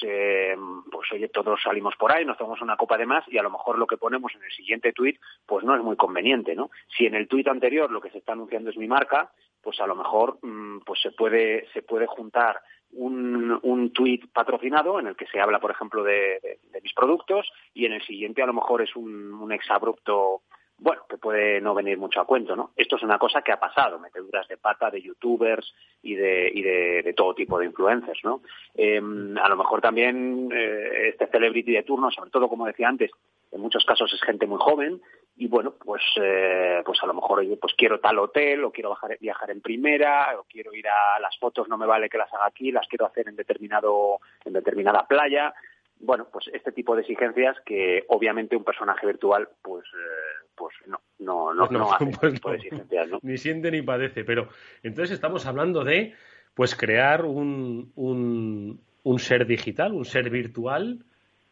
[0.90, 3.50] pues oye, todos salimos por ahí, nos tomamos una copa de más y a lo
[3.50, 6.70] mejor lo que ponemos en el siguiente tuit, pues no es muy conveniente, ¿no?
[6.96, 9.30] Si en el tuit anterior lo que se está anunciando es mi marca,
[9.62, 12.60] pues a lo mejor mm, pues se puede se puede juntar
[12.92, 17.84] un, un tuit patrocinado en el que se habla, por ejemplo, de, mis productos y
[17.84, 20.42] en el siguiente a lo mejor es un, un exabrupto
[20.78, 22.70] bueno, que puede no venir mucho a cuento, ¿no?
[22.76, 26.62] Esto es una cosa que ha pasado, meteduras de pata de youtubers y de, y
[26.62, 28.42] de, todo tipo de influencers, ¿no?
[28.74, 33.10] Em, a lo mejor también eh, este celebrity de turno, sobre todo, como decía antes,
[33.50, 35.00] en muchos casos es gente muy joven
[35.36, 39.50] y bueno, pues, eh, pues a lo mejor pues quiero tal hotel o quiero viajar
[39.50, 42.70] en primera o quiero ir a las fotos, no me vale que las haga aquí,
[42.70, 45.54] las quiero hacer en determinado en determinada playa.
[46.00, 51.00] Bueno, pues este tipo de exigencias que obviamente un personaje virtual pues eh, pues no
[51.18, 53.18] no no, no, hace este tipo de exigencias, ¿no?
[53.22, 54.48] Ni siente ni padece, pero
[54.82, 56.14] entonces estamos hablando de
[56.54, 61.04] pues crear un, un, un ser digital, un ser virtual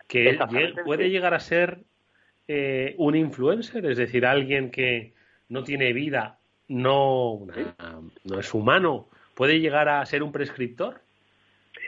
[0.08, 0.38] que
[0.84, 1.84] puede llegar a ser
[2.48, 5.14] eh, un influencer, es decir, alguien que
[5.48, 7.46] no tiene vida, no,
[8.24, 11.02] no es humano, puede llegar a ser un prescriptor.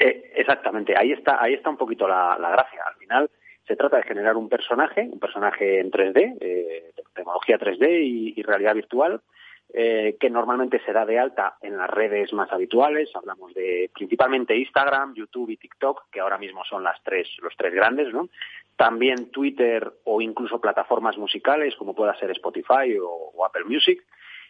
[0.01, 2.83] Eh, exactamente, ahí está, ahí está un poquito la, gracia.
[2.87, 3.31] Al final
[3.67, 8.75] se trata de generar un personaje, un personaje en 3D, eh, tecnología 3D y, realidad
[8.75, 9.21] virtual,
[9.71, 13.11] que normalmente se da de alta en las redes más habituales.
[13.15, 17.75] Hablamos de principalmente Instagram, YouTube y TikTok, que ahora mismo son las tres, los tres
[17.75, 18.31] grandes, ¿no?
[18.79, 24.05] también Twitter o incluso plataformas musicales como pueda ser Spotify o, Apple Music.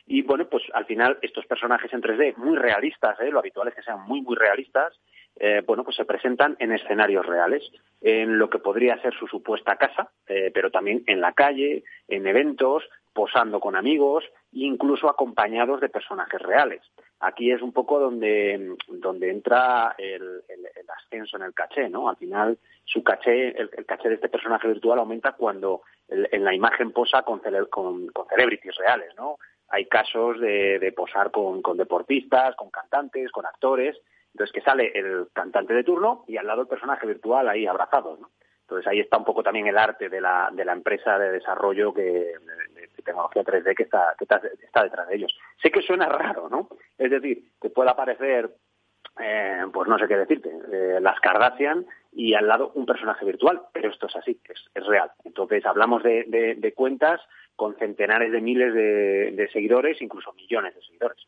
[0.07, 3.31] Y bueno, pues al final estos personajes en 3D muy realistas, ¿eh?
[3.31, 4.93] lo habitual es que sean muy, muy realistas,
[5.41, 7.63] eh, bueno, pues se presentan en escenarios reales,
[8.01, 12.27] en lo que podría ser su supuesta casa, eh, pero también en la calle, en
[12.27, 16.83] eventos, posando con amigos, incluso acompañados de personajes reales.
[17.21, 20.43] Aquí es un poco donde, donde entra el,
[20.89, 22.09] ascenso en el caché, ¿no?
[22.09, 26.93] Al final, su caché, el, caché de este personaje virtual aumenta cuando en la imagen
[26.93, 29.39] posa con, celebrities reales, ¿no?
[29.69, 33.97] Hay casos de, de posar con deportistas, con cantantes, con actores,
[34.39, 38.17] entonces que sale el cantante de turno y al lado el personaje virtual ahí abrazado,
[38.21, 38.31] ¿no?
[38.61, 41.93] Entonces ahí está un poco también el arte de la, de la empresa de desarrollo
[41.93, 45.37] que, de, tecnología 3D que está, que está, detrás de ellos.
[45.61, 46.69] Sé que suena raro, ¿no?
[46.97, 48.49] Es decir, que pueda aparecer,
[49.19, 53.63] eh, pues no sé qué decirte, eh, las Kardashian y al lado un personaje virtual,
[53.73, 55.11] pero esto es así, es, es real.
[55.25, 57.21] Entonces hablamos de, de, cuentas
[57.57, 61.27] con centenares de miles de, seguidores, incluso millones de seguidores.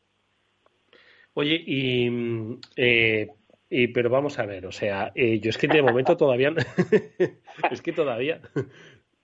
[1.34, 3.28] Oye, y eh,
[3.72, 6.52] y, pero vamos a ver, o sea, eh, yo es que de momento todavía,
[7.70, 8.40] es que todavía,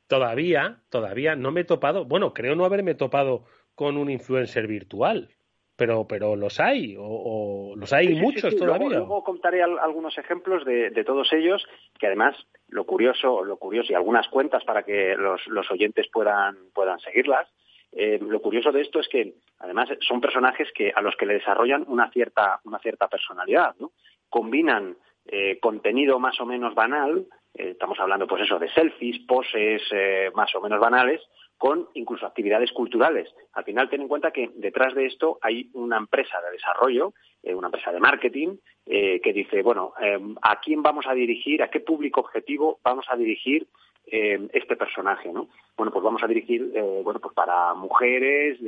[0.07, 5.31] todavía, todavía no me he topado, bueno, creo no haberme topado con un influencer virtual,
[5.75, 8.99] pero, pero los hay, o, los hay muchos todavía.
[8.99, 11.67] Luego, contaré algunos ejemplos de, de, todos ellos,
[11.99, 12.37] que además
[12.69, 17.49] lo curioso, lo curioso y algunas cuentas para que los, los oyentes puedan, puedan seguirlas.
[17.99, 21.35] Eh, lo curioso de esto es que además son personajes que a los que le
[21.35, 23.93] desarrollan una cierta una cierta personalidad, ¿no?
[24.29, 29.81] combinan eh, contenido más o menos banal, eh, estamos hablando pues eso de selfies, poses
[30.35, 31.23] más o menos banales,
[31.57, 33.35] con incluso actividades culturales.
[33.55, 37.69] Al final ten en cuenta que detrás de esto hay una empresa de desarrollo, una
[37.69, 39.95] empresa de marketing, que dice, bueno,
[40.43, 43.67] ¿a quién vamos a dirigir, a qué público objetivo vamos a dirigir
[44.07, 45.49] eh, este personaje, ¿no?
[45.77, 48.59] Bueno, pues vamos a dirigir, eh, bueno, pues para mujeres,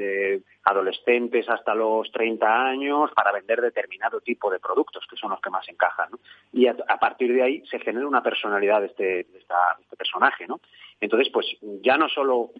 [0.64, 5.51] adolescentes hasta los 30 años, para vender determinado tipo de productos, que son los que
[5.51, 6.18] más encajan, ¿no?
[6.53, 10.61] Y a, partir de ahí se genera una personalidad de este, de este personaje, ¿no?
[11.01, 11.46] Entonces, pues
[11.83, 12.51] ya no solo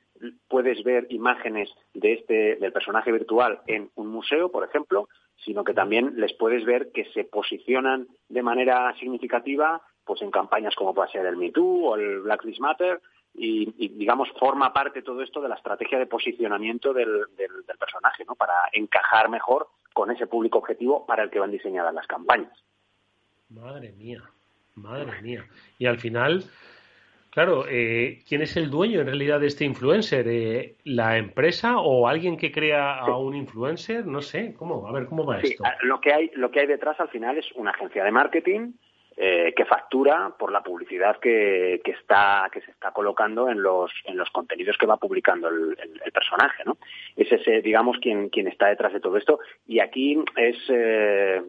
[0.49, 5.09] puedes ver imágenes de este, del personaje virtual en un museo, por ejemplo,
[5.45, 10.75] sino que también les puedes ver que se posicionan de manera significativa pues en campañas
[10.75, 13.01] como puede ser el Me Too o el Black Lives Matter
[13.35, 18.35] y, digamos forma parte todo esto de la estrategia de posicionamiento del, del, personaje, ¿no?
[18.35, 22.53] Para encajar mejor con ese público objetivo para el que van diseñadas las campañas.
[23.51, 24.23] Madre mía,
[24.75, 25.47] madre mía.
[25.79, 26.45] Y al final,
[27.31, 30.27] Claro, eh, ¿quién es el dueño en realidad de este influencer?
[30.29, 34.07] Eh, ¿La empresa o alguien que crea a un influencer?
[34.07, 34.89] No sé, ¿cómo?
[34.89, 35.63] A ver, ¿cómo va esto?
[35.83, 38.73] Lo que, hay, lo que hay detrás al final es una agencia de marketing
[39.21, 43.91] eh, que factura por la publicidad que, que, está, que se está colocando en los,
[44.05, 45.77] en los contenidos que va publicando el,
[46.13, 46.79] personaje, ¿no?
[47.17, 49.41] Es ese, digamos, quien, quien está detrás de todo esto.
[49.67, 50.57] Y aquí es,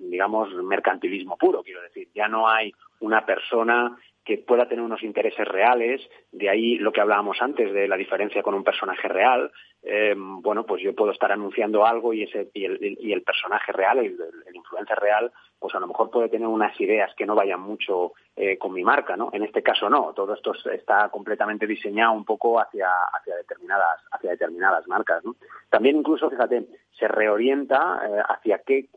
[0.09, 2.07] digamos, mercantilismo puro, quiero decir.
[2.13, 3.97] Ya no hay una persona
[4.29, 8.43] que pueda tener unos intereses reales, de ahí lo que hablábamos antes de la diferencia
[8.43, 9.51] con un personaje real.
[9.81, 14.15] Eh, bueno, pues yo puedo estar anunciando algo y, ese, y, el, personaje real, el,
[14.45, 18.13] el, influencer real, pues a lo mejor puede tener unas ideas que no vayan mucho
[18.35, 19.31] eh, con mi marca, ¿no?
[19.33, 22.87] En este caso no, todo esto está completamente diseñado un poco hacia,
[23.25, 25.37] determinadas, hacia determinadas marcas, ¿no?
[25.71, 28.89] También incluso, fíjate, se reorienta eh, hacia qué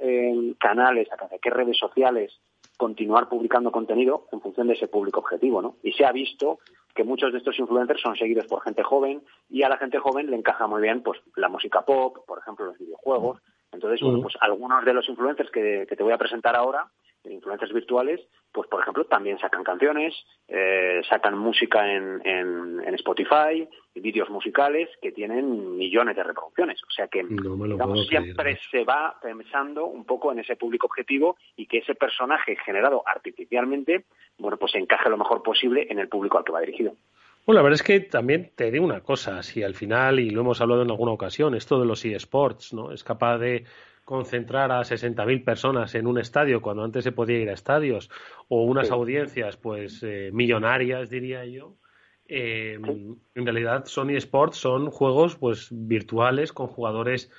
[0.61, 2.39] canales, hacia qué redes sociales
[2.83, 5.77] continuar publicando contenido en función de ese público objetivo, ¿no?
[5.85, 6.59] Y se ha visto
[6.97, 10.29] que muchos de estos influencers son seguidos por gente joven y a la gente joven
[10.29, 13.41] le encaja muy bien pues la música pop, por ejemplo, los videojuegos.
[13.71, 16.91] Entonces, bueno, pues algunos de los influencers que, que te voy a presentar ahora
[17.25, 18.21] influencers virtuales,
[18.53, 20.15] pues por ejemplo también sacan canciones,
[20.49, 26.81] eh, sacan música en, en, en, Spotify, vídeos musicales que tienen millones de reproducciones.
[26.83, 27.25] O sea que
[28.09, 33.03] siempre se va pensando un poco en ese público objetivo y que ese personaje generado
[33.07, 34.05] artificialmente,
[34.39, 36.95] bueno, pues encaje lo mejor posible en el público al que va dirigido.
[37.45, 40.43] Bueno, la verdad es que también te digo una cosa, si al final, y lo
[40.43, 42.93] hemos hablado en alguna ocasión, esto de los eSports, ¿no?
[42.93, 43.65] Es capaz de
[44.05, 48.11] concentrar a 60.000 personas en un estadio cuando antes se podía ir a estadios
[48.49, 51.77] o unas audiencias pues eh, millonarias diría yo
[52.27, 52.79] eh,
[53.35, 57.31] en realidad Sony Sports son juegos pues virtuales con jugadores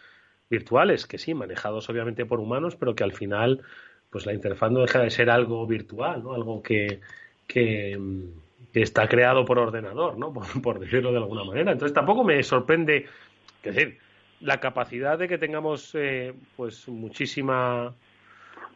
[0.50, 3.62] virtuales que sí manejados obviamente por humanos pero que al final
[4.10, 7.02] pues la interfaz no deja de ser algo virtual no algo que,
[7.46, 8.00] que,
[8.74, 11.74] está creado por ordenador no por, por, decirlo de alguna manera.
[11.74, 13.08] Entonces tampoco me sorprende
[13.62, 14.00] decir
[14.44, 17.94] la capacidad de que tengamos eh, pues muchísima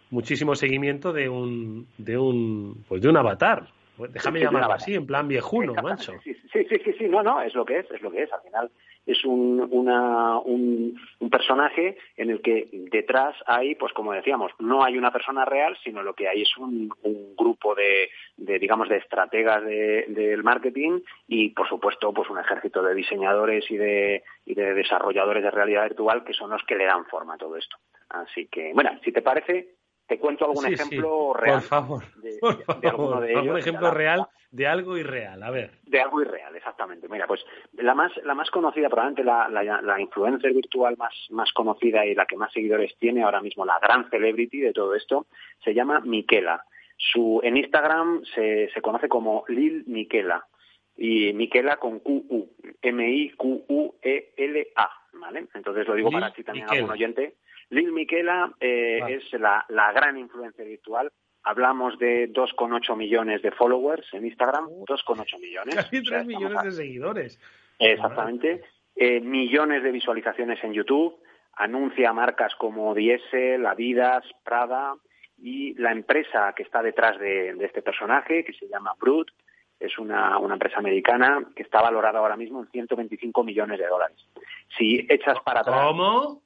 [0.09, 5.05] muchísimo seguimiento de un de un pues de un avatar pues déjame llamarlo así en
[5.05, 8.09] plan viejuno macho sí, sí sí sí no no es lo que es es lo
[8.09, 8.72] que es al final
[9.08, 10.99] es un, una, un,
[11.32, 16.03] personaje en el que detrás hay, pues como decíamos, no hay una persona real, sino
[16.03, 16.89] lo que hay es un,
[17.38, 22.93] grupo de, de, digamos, de estrategas del marketing y, por supuesto, pues un ejército de
[22.93, 27.05] diseñadores y de, y de desarrolladores de realidad virtual que son los que le dan
[27.05, 27.78] forma a todo esto.
[28.10, 29.77] Así que, bueno, si te parece,
[30.08, 31.60] te cuento algún ejemplo real.
[31.60, 32.39] Por favor, de,
[32.88, 33.41] alguno de ellos.
[33.41, 35.72] Algún ejemplo real de algo irreal, a ver.
[35.84, 37.10] De algo irreal, exactamente.
[37.10, 42.05] Mira, pues la más, la más conocida, probablemente la, la, influencer virtual más, más conocida
[42.05, 45.28] y la que más seguidores tiene ahora mismo, la gran celebrity de todo esto,
[45.64, 46.64] se llama Miquela.
[46.95, 50.47] Su, en Instagram se, se conoce como Lil Miquela
[50.95, 52.49] y Miquela con Q-U,
[52.82, 53.30] M-I-Q-U-E-L-A,
[55.14, 55.47] ¿vale?
[55.53, 57.36] Entonces lo digo para ti también algún oyente.
[57.70, 61.11] Lil Miquela eh, es la, la gran influencia virtual
[61.47, 65.76] hablamos de 2,8 millones de followers en Instagram, 2,8 millones.
[65.76, 67.39] Casi 3 millones de seguidores.
[67.80, 68.63] Exactamente.
[68.95, 71.18] Eh, millones de visualizaciones en YouTube.
[71.53, 74.95] Anuncia marcas como Diesel, Adidas, Prada
[75.38, 79.30] y la empresa que está detrás de, este personaje, que se llama Brut,
[79.80, 84.18] es una, una, empresa americana que está valorada ahora mismo en 125 millones de dólares.
[84.76, 85.80] Si echas para atrás...
[85.86, 86.41] ¿Cómo?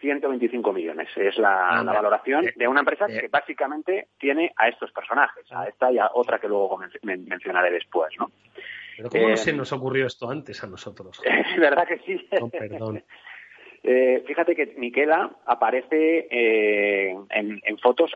[0.00, 1.08] 125 millones.
[1.16, 3.28] Es la, valoración eh, de una empresa que eh.
[3.30, 8.30] básicamente tiene a estos personajes, a esta y a otra que luego mencionaré después, ¿no?
[8.96, 11.20] Pero ¿cómo no se eh, nos ocurrió esto antes a nosotros?
[11.24, 12.28] Es verdad que sí.
[12.50, 13.04] perdón.
[13.90, 18.10] Eh, fíjate que Miquela aparece eh, en, fotos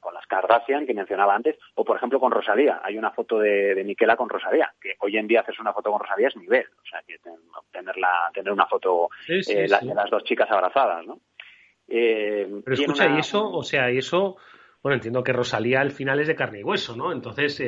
[0.00, 2.80] con las Kardashian que mencionaba antes, o por ejemplo con Rosalía.
[2.82, 5.92] Hay una foto de, de Miquela con Rosalía, que hoy en día haces una foto
[5.92, 6.66] con Rosalía es nivel.
[6.66, 7.18] O sea, que
[7.70, 7.94] tener,
[8.34, 11.20] tener una foto eh, de las dos chicas abrazadas, ¿no?
[11.86, 14.38] Pero escucha, y eso, o sea, y eso
[14.82, 17.12] bueno, entiendo que Rosalía al final es de carne y hueso, ¿no?
[17.12, 17.62] Entonces,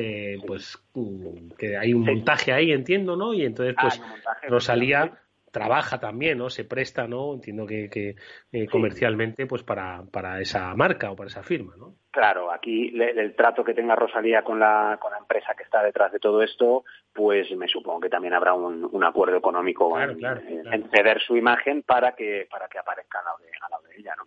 [0.44, 3.32] pues mm, que hay un montaje ahí, entiendo, ¿no?
[3.32, 4.02] Y entonces, pues
[4.48, 5.23] Rosalía
[5.54, 6.50] trabaja también, ¿no?
[6.50, 7.32] Se presta, ¿no?
[7.32, 8.16] Entiendo que, que
[8.52, 11.94] eh, comercialmente, pues para, para esa marca o para esa firma, ¿no?
[12.10, 16.12] Claro, aquí el trato que tenga Rosalía con la, con la empresa que está detrás
[16.12, 21.20] de todo esto, pues me supongo que también habrá un, un acuerdo económico en, ceder
[21.22, 24.24] su imagen para que, para que aparezca a lado de, a lado de ella, ¿no?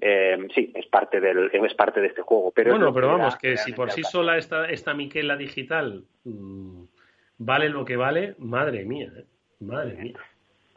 [0.00, 2.52] Eh, sí, es parte del, es parte de este juego.
[2.54, 6.84] Pero bueno, pero vamos, que si por sí sola esta, esta Miquela digital mm,
[7.38, 9.24] vale lo que vale, madre mía, ¿eh?
[9.60, 10.18] madre mía.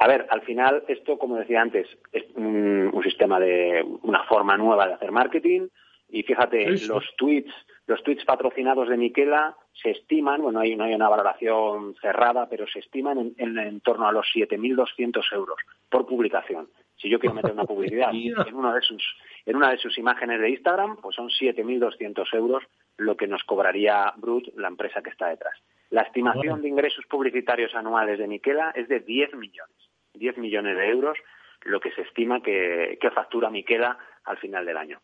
[0.01, 4.87] A ver, al final esto, como decía antes, es un, sistema de una forma nueva
[4.87, 5.67] de hacer marketing.
[6.09, 7.53] Y fíjate, los tweets,
[7.85, 12.65] los tweets patrocinados de Miquela se estiman, bueno, hay, no hay una valoración cerrada, pero
[12.65, 16.69] se estiman en, en, en torno a los 7.200 euros por publicación.
[16.95, 19.03] Si yo quiero meter una publicidad en una de sus
[19.45, 22.63] en una de sus imágenes de Instagram, pues son 7.200 euros
[22.97, 25.53] lo que nos cobraría Brut, la empresa que está detrás.
[25.91, 29.75] La estimación de ingresos publicitarios anuales de Miquela es de 10 millones,
[30.13, 31.17] 10 millones de euros,
[31.63, 34.99] lo que se estima que, que factura Miquela al final del año.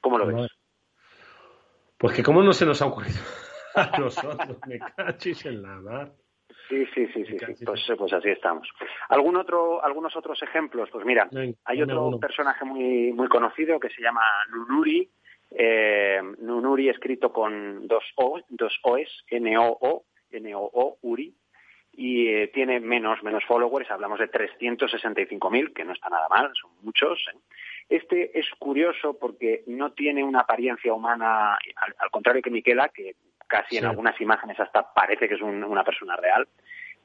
[0.00, 0.50] ¿Cómo lo ves?
[1.98, 3.18] Pues que cómo no se nos ha ocurrido
[3.74, 6.12] a nosotros, me cachis en la mar.
[6.68, 7.64] Sí, sí, sí, sí, sí.
[7.64, 8.68] Pues, pues, así estamos.
[9.08, 10.88] ¿Algún otro, algunos otros ejemplos?
[10.90, 11.28] Pues mira,
[11.64, 15.08] hay otro personaje muy, muy conocido que se llama Nunuri.
[15.50, 21.34] Eh, Nunuri escrito con dos O, dos O's, N-O-O, N-O-O, Uri,
[21.96, 26.70] y eh, tiene menos, menos followers, hablamos de 365.000, que no está nada mal, son
[26.82, 27.26] muchos.
[27.32, 27.38] ¿eh?
[27.88, 33.16] Este es curioso porque no tiene una apariencia humana, al, al contrario que Miquela, que
[33.46, 36.46] casi en algunas imágenes hasta parece que es un, una persona real.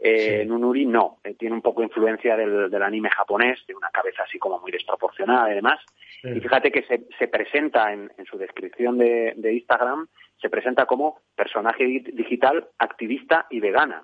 [0.04, 0.48] Eh, sí.
[0.48, 4.39] Nunuri no, eh, tiene un poco influencia del, del, anime japonés, de una cabeza así
[4.39, 5.80] como muy desproporcionada y demás.
[6.22, 6.30] Sí.
[6.30, 10.08] Y fíjate que se, se presenta en, en, su descripción de, de, Instagram,
[10.42, 14.04] se presenta como personaje digital, activista y vegana.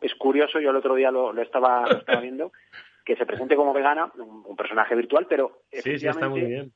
[0.00, 2.52] Es curioso, yo el otro día lo, lo, estaba, lo estaba, viendo,
[3.04, 6.72] que se presente como vegana, un, un personaje virtual, pero sí, sí, está muy bien.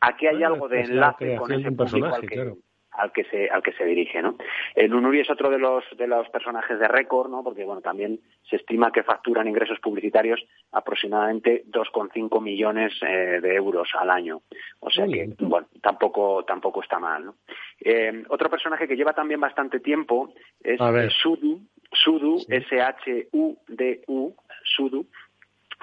[0.00, 2.56] aquí hay bueno, algo de enlace con ese público al que, claro.
[2.92, 4.36] al que se al que se dirige no
[4.74, 8.20] el Nunuri es otro de los de los personajes de récord no porque bueno también
[8.48, 10.40] se estima que facturan ingresos publicitarios
[10.72, 14.42] aproximadamente 2,5 millones eh, de euros al año.
[14.80, 17.34] O sea que bueno tampoco tampoco está mal no
[17.80, 20.78] eh, otro personaje que lleva también bastante tiempo es
[21.22, 21.60] Sudu
[22.04, 22.46] Sudu sí.
[22.50, 24.34] S H U D U
[24.76, 25.06] Sudu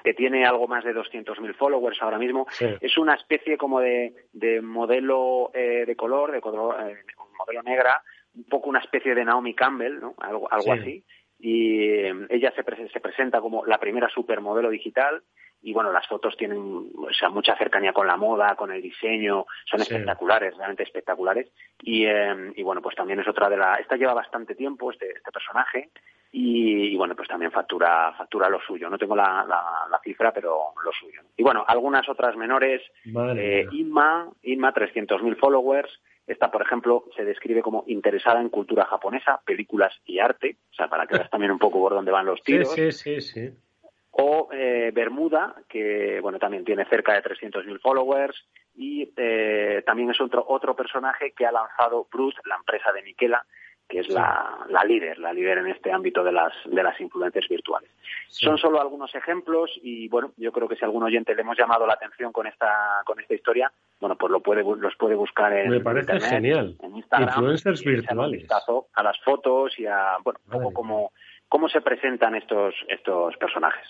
[0.03, 2.47] que tiene algo más de 200.000 followers ahora mismo.
[2.49, 2.65] Sí.
[2.81, 6.97] Es una especie como de, de modelo eh, de color, de color, eh,
[7.37, 8.01] modelo negra,
[8.35, 10.15] un poco una especie de Naomi Campbell, ¿no?
[10.17, 10.79] Algo, algo sí.
[10.79, 11.03] así.
[11.39, 15.21] Y eh, ella se, pre se presenta como la primera supermodelo digital
[15.63, 19.45] y bueno, las fotos tienen o sea, mucha cercanía con la moda, con el diseño,
[19.65, 19.83] son sí.
[19.83, 21.51] espectaculares, realmente espectaculares.
[21.81, 23.75] Y, eh, y bueno, pues también es otra de la...
[23.75, 25.89] Esta lleva bastante tiempo, este, este personaje,
[26.31, 28.89] y, y, bueno, pues también factura, factura lo suyo.
[28.89, 31.21] No tengo la, la, la cifra, pero lo suyo.
[31.35, 32.81] Y bueno, algunas otras menores,
[33.35, 35.91] eh, Inma, Inma, 300.000 followers.
[36.25, 40.55] Esta, por ejemplo, se describe como interesada en cultura japonesa, películas y arte.
[40.71, 42.73] O sea, para que veas también un poco por dónde van los tiros.
[42.73, 43.21] Sí, sí, sí.
[43.21, 43.57] sí.
[44.11, 48.35] O eh, Bermuda, que bueno también tiene cerca de 300.000 followers.
[48.75, 53.45] Y eh, también es otro, otro personaje que ha lanzado Bruce, la empresa de Miquela,
[53.91, 54.13] que es sí.
[54.13, 57.91] la, la, líder, la líder en este ámbito de las, de las influencias virtuales.
[58.29, 58.45] Sí.
[58.45, 61.57] Son solo algunos ejemplos y bueno, yo creo que si a algún oyente le hemos
[61.57, 65.51] llamado la atención con esta, con esta historia, bueno, pues lo puede, los puede buscar
[65.53, 66.75] en Me parece internet, genial.
[66.81, 67.29] en Instagram.
[67.29, 68.47] Influencers virtuales.
[68.67, 71.11] Un a las fotos y a, bueno, un poco cómo,
[71.51, 73.85] cómo se presentan estos, estos personajes.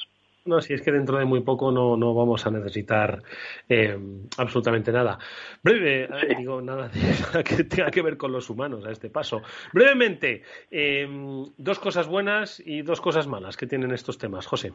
[0.46, 3.22] No, si es que dentro de muy poco no, no vamos a necesitar
[3.70, 3.96] eh,
[4.40, 5.20] absolutamente nada.
[5.62, 6.28] Breve, sí.
[6.28, 6.90] eh, digo, nada,
[7.22, 9.44] nada, que tenga que ver con los humanos a este paso.
[9.74, 10.42] Brevemente,
[10.72, 11.08] eh,
[11.56, 14.74] dos cosas buenas y dos cosas malas que tienen estos temas, José.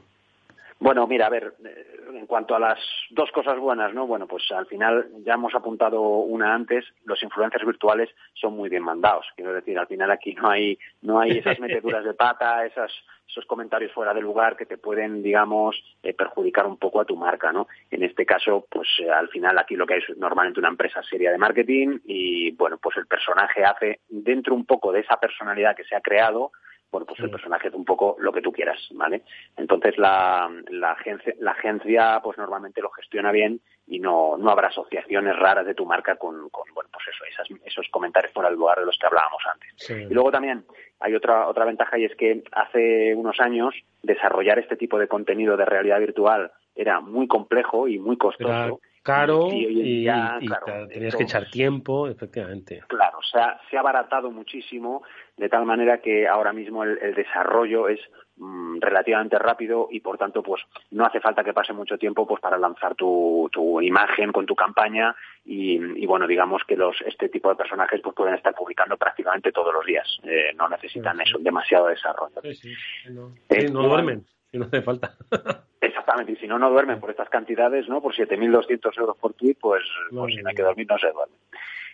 [0.79, 2.79] Bueno, mira, a ver, eh, en cuanto a las
[3.11, 4.07] dos cosas buenas, ¿no?
[4.07, 8.83] Bueno, pues al final ya hemos apuntado una antes, los influencers virtuales son muy bien
[8.83, 9.27] mandados.
[9.37, 12.93] Quiero decir, al final aquí no hay, no hay esas meteduras de pata, esas,
[13.27, 17.17] esos comentarios fuera de lugar que te pueden, digamos, eh, perjudicar un poco a tu
[17.17, 17.69] marca, ¿no?
[17.91, 21.03] En este caso, pues eh, al final aquí lo que hay es normalmente una empresa
[21.03, 25.75] seria de marketing y, bueno, pues el personaje hace dentro un poco de esa personalidad
[25.75, 26.53] que se ha creado,
[26.97, 29.21] bueno, pues el personaje es un poco lo que tú quieras, ¿vale?
[29.55, 34.69] Entonces la, la, agencia, la agencia pues normalmente lo gestiona bien y no, no habrá
[34.69, 38.59] asociaciones raras de tu marca con, con bueno, pues eso, esas, esos comentarios fuera del
[38.59, 39.75] lugar de los que hablábamos antes.
[39.77, 39.93] Sí.
[40.09, 40.65] Y luego también
[41.01, 45.59] hay otra, otra ventaja y es que hace unos años desarrollar este tipo de contenido
[45.59, 48.81] de realidad virtual era muy complejo y muy costoso.
[49.07, 52.83] Caro y, y, ya, y claro, tenías que echar tiempo, efectivamente.
[52.89, 55.03] Claro, o sea, se ha abaratado muchísimo
[55.37, 58.01] de tal manera que ahora mismo el, el desarrollo es
[58.37, 62.41] mmm, relativamente rápido y por tanto pues no hace falta que pase mucho tiempo pues
[62.41, 67.49] para lanzar tu, tu imagen con tu campaña y, bueno digamos que los este tipo
[67.51, 70.19] de personajes pues pueden estar publicando prácticamente todos los días.
[70.25, 71.23] Eh, no necesitan sí.
[71.27, 72.41] eso demasiado desarrollo.
[72.43, 72.75] Sí, sí,
[73.11, 74.25] no, eh, no duermen
[74.57, 75.15] si no hace falta
[75.81, 78.01] Exactamente, y si no, no duermen por estas cantidades, ¿no?
[78.01, 81.11] Por 7.200 euros por tweet, pues, no, pues si no hay que dormir, no se
[81.13, 81.37] duerme.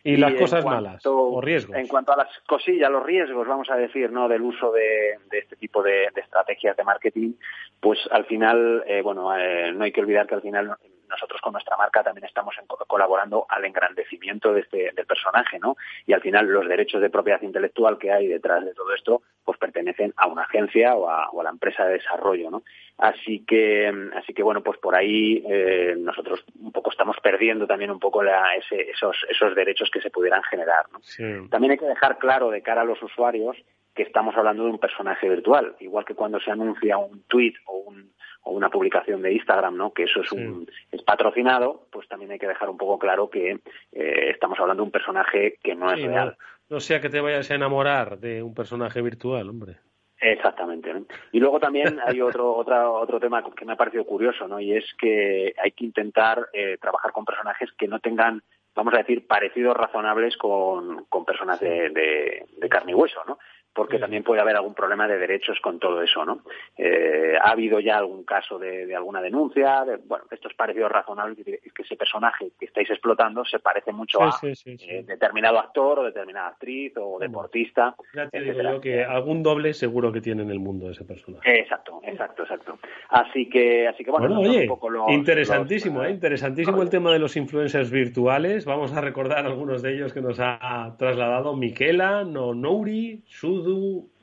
[0.04, 1.76] ¿Y, y las cosas cuanto, malas o riesgos?
[1.76, 4.28] En cuanto a las cosillas, los riesgos, vamos a decir, ¿no?
[4.28, 7.32] Del uso de, de este tipo de, de, estrategias de marketing,
[7.80, 10.76] pues al final, eh, bueno, eh, no hay que olvidar que al final
[11.12, 12.54] nosotros con nuestra marca también estamos
[12.86, 15.76] colaborando al engrandecimiento de este, del personaje, ¿no?
[16.06, 19.58] Y al final los derechos de propiedad intelectual que hay detrás de todo esto, pues
[19.58, 22.62] pertenecen a una agencia o a, la empresa de desarrollo, ¿no?
[22.98, 27.90] Así que, así que bueno, pues por ahí eh, nosotros un poco estamos perdiendo también
[27.90, 31.00] un poco esos, esos derechos que se pudieran generar, ¿no?
[31.48, 33.56] También hay que dejar claro de cara a los usuarios
[33.94, 37.78] que estamos hablando de un personaje virtual, igual que cuando se anuncia un tweet o,
[37.78, 38.12] un,
[38.42, 39.92] o una publicación de Instagram, ¿no?
[39.92, 43.60] Que eso es un es patrocinado, pues también hay que dejar un poco claro que
[43.92, 46.36] eh, estamos hablando de un personaje que no es real.
[46.68, 49.76] No, sea que te vayas a enamorar de un personaje virtual, hombre.
[50.18, 50.90] Exactamente.
[51.32, 54.58] Y luego también hay otro otro otro tema que me ha parecido curioso, ¿no?
[54.58, 58.42] Y es que hay que intentar eh, trabajar con personajes que no tengan
[58.74, 63.38] vamos a decir, parecidos razonables con, con personas de, de, de, carne y hueso, ¿no?
[63.74, 66.42] Porque también puede haber algún problema de derechos con todo eso, ¿no?
[66.76, 71.36] Eh, ha habido ya algún caso de, alguna denuncia, de, bueno, esto es parecido razonable
[71.36, 76.04] que, que ese personaje que estáis explotando se parece mucho a eh, determinado actor o
[76.04, 77.94] determinada actriz o deportista.
[78.14, 81.60] Ya te digo yo que algún doble seguro que tiene en el mundo ese personaje.
[81.60, 82.78] Exacto, exacto, exacto.
[83.08, 84.68] Así que, así que bueno, oye,
[85.08, 86.10] interesantísimo, ¿eh?
[86.10, 88.66] interesantísimo el tema de los influencers virtuales.
[88.66, 93.61] Vamos a recordar algunos de ellos que nos ha trasladado Miquela, Nonouri, Sud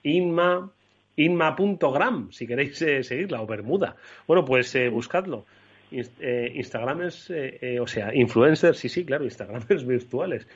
[0.04, 0.72] Inma,
[1.16, 3.96] Inma.gram, si queréis eh, seguirla, o Bermuda.
[4.28, 5.46] Bueno, pues eh, buscadlo.
[5.92, 10.48] Eh, Instagramers, eh, eh, o sea, influencers, sí, sí, claro, Instagramers virtuales.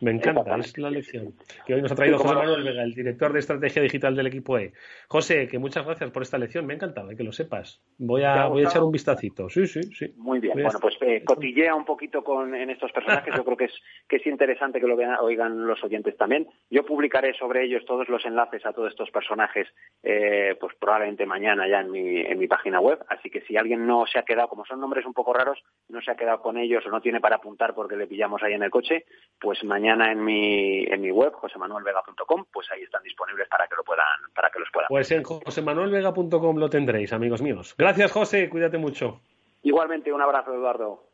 [0.00, 1.34] Me encanta, es la lección
[1.66, 4.58] que hoy nos ha traído José Manuel Vega, el director de estrategia digital del equipo
[4.58, 4.72] E.
[5.08, 7.82] José, que muchas gracias por esta lección, me ha encantado, que lo sepas.
[7.98, 10.12] Voy a, voy a echar un vistacito, sí, sí, sí.
[10.16, 13.74] Muy bien, bueno, pues cotillea un poquito con, en estos personajes, yo creo que es,
[14.08, 16.48] que es interesante que lo vean, oigan los oyentes también.
[16.70, 19.68] Yo publicaré sobre ellos todos los enlaces a todos estos personajes,
[20.02, 24.06] pues probablemente mañana ya en mi, en mi página web, así que si alguien no
[24.06, 25.58] se ha quedado, como son nombres un poco raros,
[25.88, 28.54] no se ha quedado con ellos o no tiene para apuntar porque le pillamos ahí
[28.54, 29.04] en el coche,
[29.40, 33.84] pues mañana en mi, en mi web, josemanuelvega.com, pues ahí están disponibles para que lo
[33.84, 34.88] puedan, para que los puedan.
[34.88, 37.74] Pues en josemanuelvega.com lo tendréis, amigos míos.
[37.76, 39.20] Gracias, José, cuídate mucho.
[39.62, 41.09] Igualmente, un abrazo, Eduardo.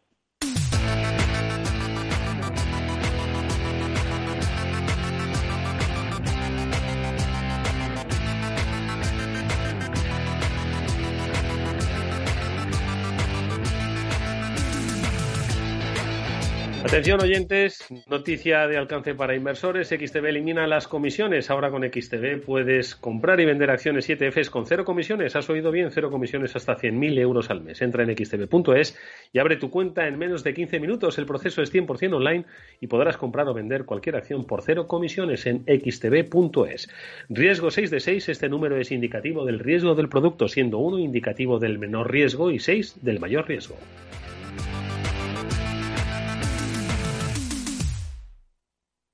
[16.86, 19.88] Atención oyentes, noticia de alcance para inversores.
[19.88, 21.50] XTB elimina las comisiones.
[21.50, 25.34] Ahora con XTB puedes comprar y vender acciones 7Fs con cero comisiones.
[25.34, 27.82] Has oído bien, cero comisiones hasta 100.000 euros al mes.
[27.82, 28.96] Entra en xtb.es
[29.32, 31.18] y abre tu cuenta en menos de 15 minutos.
[31.18, 32.44] El proceso es 100% online
[32.80, 36.88] y podrás comprar o vender cualquier acción por cero comisiones en xtb.es.
[37.28, 38.28] Riesgo 6 de 6.
[38.28, 42.60] Este número es indicativo del riesgo del producto, siendo 1 indicativo del menor riesgo y
[42.60, 43.74] 6 del mayor riesgo.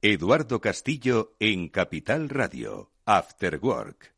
[0.04, 4.12] Eduardo Castillo en Capital Radio, After Work.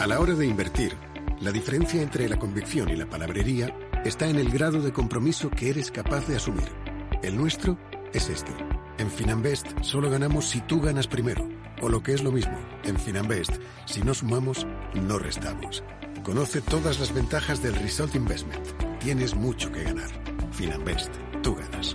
[0.00, 0.92] A la hora de invertir,
[1.40, 3.72] la diferencia entre la convicción y la palabrería
[4.04, 6.68] está en el grado de compromiso que eres capaz de asumir.
[7.22, 7.78] El nuestro
[8.12, 8.50] es este.
[8.98, 11.48] En Finanbest solo ganamos si tú ganas primero.
[11.80, 13.52] O lo que es lo mismo, en Finanbest,
[13.84, 15.84] si no sumamos, no restamos.
[16.24, 18.66] Conoce todas las ventajas del Result Investment.
[18.98, 20.10] Tienes mucho que ganar.
[20.50, 21.14] Finanbest,
[21.44, 21.94] tú ganas.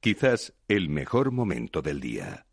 [0.00, 2.46] Quizás el mejor momento del día.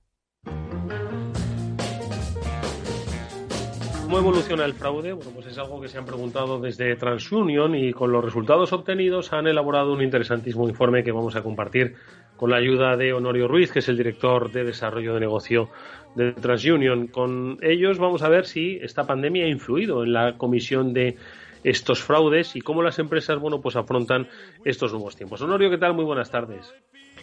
[4.01, 5.13] ¿Cómo evoluciona el fraude?
[5.13, 9.31] Bueno, pues es algo que se han preguntado desde TransUnion y con los resultados obtenidos
[9.31, 11.93] han elaborado un interesantísimo informe que vamos a compartir
[12.35, 15.69] con la ayuda de Honorio Ruiz, que es el director de desarrollo de negocio
[16.15, 17.07] de TransUnion.
[17.09, 21.17] Con ellos vamos a ver si esta pandemia ha influido en la comisión de
[21.63, 24.27] estos fraudes y cómo las empresas, bueno, pues afrontan
[24.63, 25.43] estos nuevos tiempos.
[25.43, 25.93] Honorio, ¿qué tal?
[25.93, 26.73] Muy buenas tardes.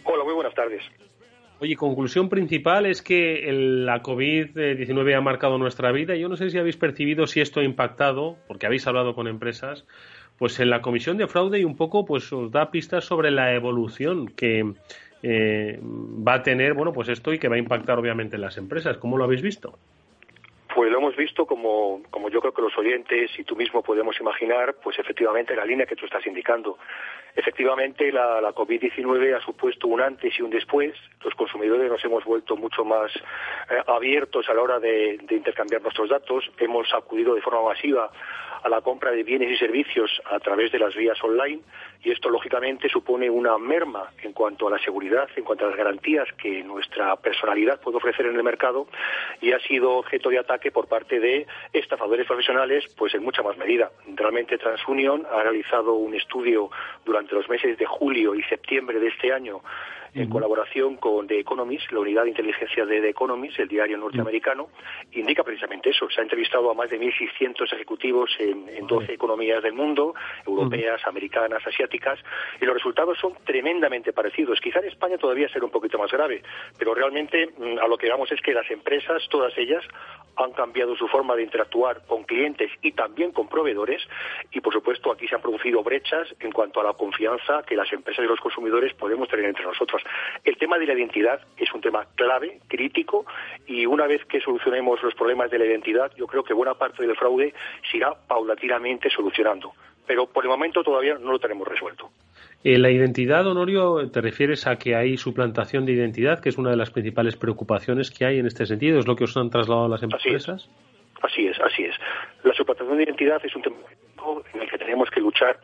[0.03, 0.83] Hola, muy buenas tardes.
[1.59, 6.15] Oye, conclusión principal es que la COVID-19 ha marcado nuestra vida.
[6.15, 9.85] Yo no sé si habéis percibido si esto ha impactado, porque habéis hablado con empresas,
[10.37, 13.53] pues en la comisión de fraude y un poco pues os da pistas sobre la
[13.53, 14.73] evolución que,
[15.21, 18.57] eh, va a tener, bueno, pues esto y que va a impactar obviamente en las
[18.57, 18.97] empresas.
[18.97, 19.79] ¿Cómo lo habéis visto?
[20.73, 24.19] Pues lo hemos visto como, como yo creo que los oyentes y tú mismo podemos
[24.19, 26.79] imaginar, pues efectivamente la línea que tú estás indicando.
[27.35, 30.95] Efectivamente la, la COVID-19 ha supuesto un antes y un después.
[31.23, 33.11] Los consumidores nos hemos vuelto mucho más
[33.69, 36.49] eh, abiertos a la hora de, de intercambiar nuestros datos.
[36.57, 38.09] Hemos acudido de forma masiva
[38.63, 41.61] a la compra de bienes y servicios a través de las vías online
[42.03, 45.77] y esto lógicamente supone una merma en cuanto a la seguridad, en cuanto a las
[45.77, 48.87] garantías que nuestra personalidad puede ofrecer en el mercado
[49.41, 53.57] y ha sido objeto de ataque por parte de estafadores profesionales pues en mucha más
[53.57, 53.91] medida.
[54.15, 56.69] Realmente TransUnion ha realizado un estudio
[57.05, 59.61] durante los meses de julio y septiembre de este año
[60.13, 64.69] en colaboración con The Economist, la unidad de inteligencia de The Economist, el diario norteamericano,
[65.13, 66.09] indica precisamente eso.
[66.09, 70.13] Se ha entrevistado a más de 1.600 ejecutivos en, en 12 economías del mundo,
[70.45, 72.19] europeas, americanas, asiáticas,
[72.61, 74.59] y los resultados son tremendamente parecidos.
[74.61, 76.43] Quizá en España todavía será un poquito más grave,
[76.77, 79.83] pero realmente mm, a lo que vamos es que las empresas, todas ellas,
[80.35, 84.01] han cambiado su forma de interactuar con clientes y también con proveedores,
[84.51, 87.91] y por supuesto aquí se han producido brechas en cuanto a la confianza que las
[87.93, 90.02] empresas y los consumidores podemos tener entre nosotros.
[90.43, 93.25] El tema de la identidad es un tema clave, crítico,
[93.67, 97.05] y una vez que solucionemos los problemas de la identidad, yo creo que buena parte
[97.05, 97.53] del fraude
[97.89, 99.73] se irá paulatinamente solucionando.
[100.05, 102.09] Pero por el momento todavía no lo tenemos resuelto.
[102.63, 106.71] Eh, la identidad, Honorio, te refieres a que hay suplantación de identidad, que es una
[106.71, 108.99] de las principales preocupaciones que hay en este sentido.
[108.99, 110.69] ¿Es lo que os han trasladado las empresas?
[111.21, 111.95] Así es, así es.
[112.43, 113.77] La suplantación de identidad es un tema
[114.53, 115.57] en el que tenemos que luchar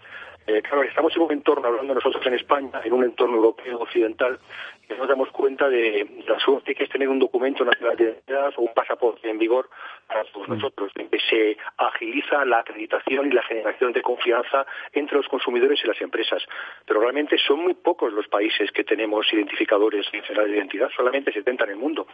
[0.49, 4.39] eh, claro, estamos en un entorno, hablando nosotros en España, en un entorno europeo occidental,
[4.89, 8.53] y nos damos cuenta de la suerte que es tener un documento nacional de identidad
[8.57, 9.69] o un pasaporte en vigor
[10.07, 15.17] para todos nosotros, en que se agiliza la acreditación y la generación de confianza entre
[15.17, 16.43] los consumidores y las empresas.
[16.85, 21.65] Pero realmente son muy pocos los países que tenemos identificadores nacionales de identidad, solamente 70
[21.65, 22.07] en el mundo.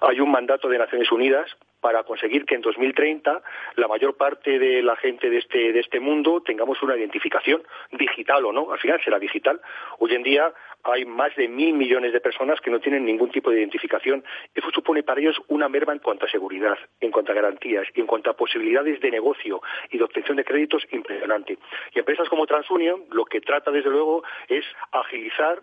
[0.00, 1.50] Hay un mandato de Naciones Unidas
[1.80, 3.40] para conseguir que en 2030
[3.76, 7.62] la mayor parte de la gente de este, de este mundo tengamos una identificación
[7.92, 9.60] digital o no, al final será digital.
[9.98, 10.52] Hoy en día
[10.84, 14.24] hay más de mil millones de personas que no tienen ningún tipo de identificación.
[14.54, 18.06] Eso supone para ellos una merma en cuanto a seguridad, en cuanto a garantías en
[18.06, 19.60] cuanto a posibilidades de negocio
[19.90, 21.58] y de obtención de créditos impresionante.
[21.94, 25.60] Y empresas como TransUnion lo que trata desde luego es agilizar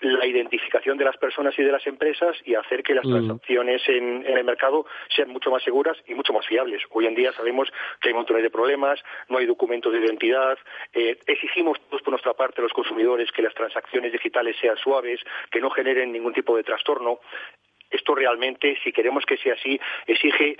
[0.00, 4.24] la identificación de las personas y de las empresas y hacer que las transacciones en,
[4.26, 6.82] el mercado sean mucho más seguras y mucho más fiables.
[6.90, 7.68] Hoy en día sabemos
[8.00, 10.56] que hay montones de problemas, no hay documentos de identidad,
[10.92, 15.20] eh, exigimos todos por nuestra parte los consumidores que las transacciones digitales sean suaves,
[15.50, 17.20] que no generen ningún tipo de trastorno.
[17.90, 20.58] Esto realmente, si queremos que sea así, exige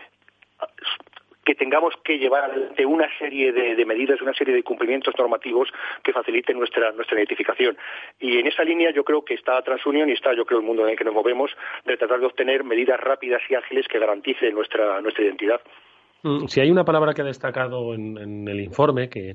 [1.48, 5.70] que tengamos que llevar adelante una serie de, medidas, una serie de cumplimientos normativos
[6.04, 7.74] que faciliten nuestra, nuestra identificación.
[8.20, 10.84] Y en esa línea yo creo que está TransUnion y está, yo creo, el mundo
[10.84, 11.50] en el que nos movemos,
[11.86, 15.62] de tratar de obtener medidas rápidas y ágiles que garanticen nuestra, nuestra identidad.
[16.22, 19.32] Mm, si hay una palabra que ha destacado en, el informe que,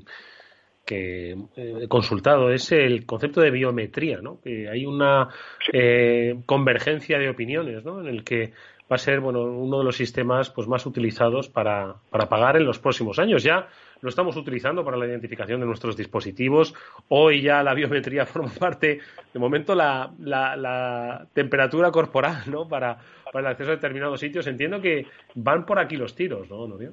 [0.86, 4.38] que eh, he consultado es el concepto de biometría, ¿no?
[4.40, 5.30] Que hay una
[5.72, 8.00] eh, convergencia de opiniones, ¿no?
[8.00, 8.52] En el que
[8.90, 12.66] va a ser bueno uno de los sistemas pues más utilizados para, para pagar en
[12.66, 13.42] los próximos años.
[13.42, 13.68] Ya
[14.00, 16.74] lo estamos utilizando para la identificación de nuestros dispositivos.
[17.08, 19.00] Hoy ya la biometría forma parte,
[19.32, 22.68] de momento, la, la, temperatura corporal ¿no?
[22.68, 22.98] para,
[23.32, 24.46] para el acceso a determinados sitios.
[24.46, 26.92] Entiendo que van por aquí los tiros, ¿no, Norio?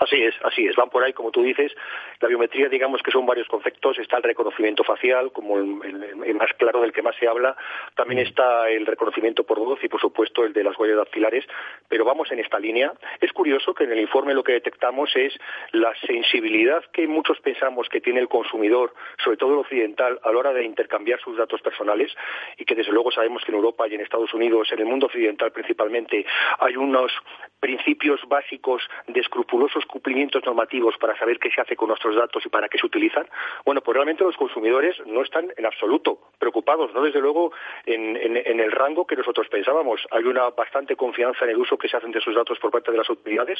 [0.00, 0.74] Así es, así es.
[0.74, 1.72] Van por ahí, como tú dices.
[2.20, 3.98] La biometría, digamos que son varios conceptos.
[3.98, 7.56] Está el reconocimiento facial, como el, más claro del que más se habla.
[7.94, 8.26] También mm.
[8.26, 11.46] está el reconocimiento por voz y, por supuesto, el de las huellas dactilares.
[11.88, 12.92] Pero vamos en esta línea.
[13.20, 15.32] Es curioso que en el informe lo que detectamos es
[15.70, 20.38] la sensibilidad que muchos pensamos que tiene el consumidor, sobre todo el occidental, a la
[20.38, 22.12] hora de intercambiar sus datos personales
[22.58, 25.06] y que, desde luego, sabemos que en Europa y en Estados Unidos, en el mundo
[25.06, 26.26] occidental principalmente,
[26.58, 27.12] hay unos
[27.60, 32.48] principios básicos de escrupulosos cumplimientos normativos para saber qué se hace con nuestros datos y
[32.48, 33.26] para qué se utilizan,
[33.64, 37.52] bueno, pues realmente los consumidores no están en absoluto preocupados, no desde luego
[37.86, 38.14] en,
[38.60, 40.06] el rango que nosotros pensábamos.
[40.10, 42.90] Hay una bastante confianza en el uso que se hacen de esos datos por parte
[42.90, 43.58] de las autoridades,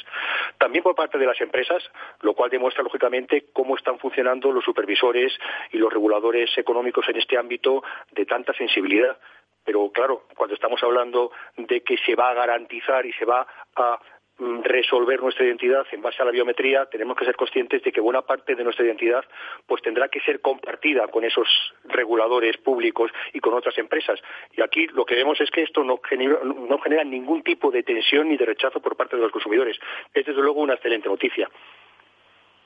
[0.58, 1.82] también por parte de las empresas,
[2.22, 5.32] lo cual demuestra lógicamente cómo están funcionando los supervisores
[5.72, 9.18] y los reguladores económicos en este ámbito de tanta sensibilidad.
[9.64, 13.46] Pero claro, cuando estamos hablando de que se va a garantizar y se va
[13.76, 13.98] a
[14.38, 18.22] resolver nuestra identidad en base a la biometría, tenemos que ser conscientes de que buena
[18.22, 19.24] parte de nuestra identidad
[19.66, 21.46] pues tendrá que ser compartida con esos
[21.84, 24.20] reguladores públicos y con otras empresas.
[24.56, 27.82] Y aquí lo que vemos es que esto no genera, no genera ningún tipo de
[27.82, 29.78] tensión ni de rechazo por parte de los consumidores.
[30.12, 31.48] Es desde luego una excelente noticia.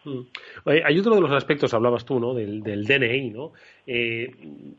[0.05, 0.21] Mm.
[0.85, 2.35] Hay otro de los aspectos, hablabas tú, ¿no?
[2.35, 3.53] Del, DNI, ¿no?
[3.87, 4.31] Eh,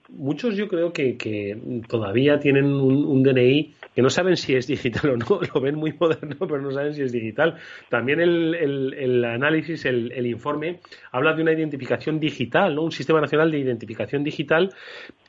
[0.10, 1.58] muchos yo creo que,
[1.88, 5.94] todavía tienen un, DNI que no saben si es digital o no, lo ven muy
[6.00, 7.56] moderno, pero no saben si es digital.
[7.90, 10.80] También el, análisis, el, informe,
[11.12, 12.84] habla de una identificación digital, ¿no?
[12.84, 14.74] Un sistema nacional de identificación digital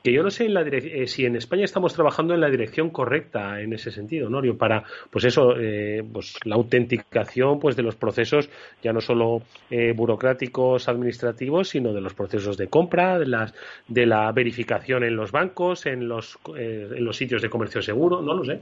[0.03, 3.73] que yo no sé eh, si en España estamos trabajando en la dirección correcta en
[3.73, 8.49] ese sentido, Norio, para, pues eso, eh, pues la autenticación pues de los procesos,
[8.81, 13.53] ya no solo eh, burocráticos, administrativos, sino de los procesos de compra, de, las,
[13.87, 18.33] de la verificación en los bancos, en los, en los sitios de comercio seguro, no
[18.33, 18.61] lo sé.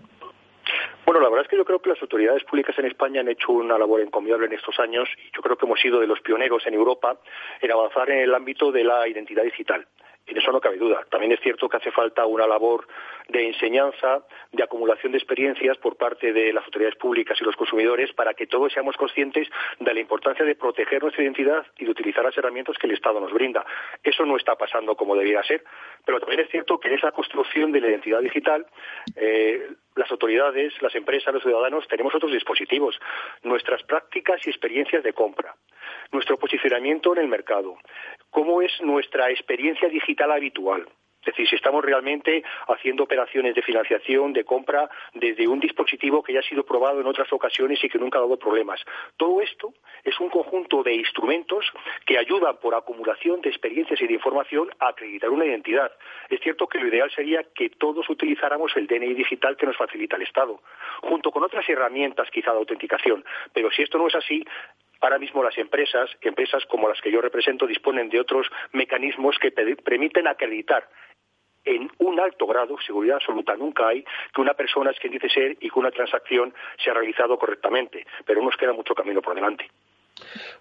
[1.05, 3.51] Bueno, la verdad es que yo creo que las autoridades públicas en España han hecho
[3.51, 6.67] una labor encomiable en estos años y yo creo que hemos sido de los pioneros
[6.67, 7.17] en Europa
[7.61, 9.87] en avanzar en el ámbito de la identidad digital.
[10.29, 11.05] En eso no cabe duda.
[11.09, 12.87] También es cierto que hace falta una labor
[13.27, 18.13] de enseñanza, de acumulación de experiencias por parte de las autoridades públicas y los consumidores
[18.13, 19.47] para que todos seamos conscientes
[19.79, 23.19] de la importancia de proteger nuestra identidad y de utilizar las herramientas que el Estado
[23.19, 23.65] nos brinda.
[24.03, 25.63] Eso no está pasando como debiera ser,
[26.05, 28.65] pero también es cierto que en esa construcción de la identidad digital
[29.15, 32.99] eh, las autoridades, las empresas, los ciudadanos tenemos otros dispositivos,
[33.43, 35.55] nuestras prácticas y experiencias de compra,
[36.11, 37.77] nuestro posicionamiento en el mercado,
[38.29, 40.87] cómo es nuestra experiencia digital habitual.
[41.21, 46.33] Es decir, si estamos realmente haciendo operaciones de financiación, de compra, desde un dispositivo que
[46.33, 48.79] ya ha sido probado en otras ocasiones y que nunca ha dado problemas.
[49.17, 49.73] Todo esto
[50.05, 51.65] es un conjunto de instrumentos
[52.05, 55.91] que ayudan por acumulación de experiencias y de información a acreditar una identidad.
[56.29, 60.15] Es cierto que lo ideal sería que todos utilizáramos el DNI digital que nos facilita
[60.15, 60.61] el Estado,
[61.01, 63.25] junto con otras herramientas quizá de autenticación.
[63.53, 64.45] Pero si esto no es así,
[65.01, 69.51] Ahora mismo las empresas, empresas como las que yo represento, disponen de otros mecanismos que
[69.51, 70.89] permiten acreditar
[71.65, 75.51] en un alto grado, seguridad absoluta nunca hay, que una persona es quien dice ser
[75.59, 78.05] y que una transacción se ha realizado correctamente.
[78.25, 79.69] Pero nos queda mucho camino por delante.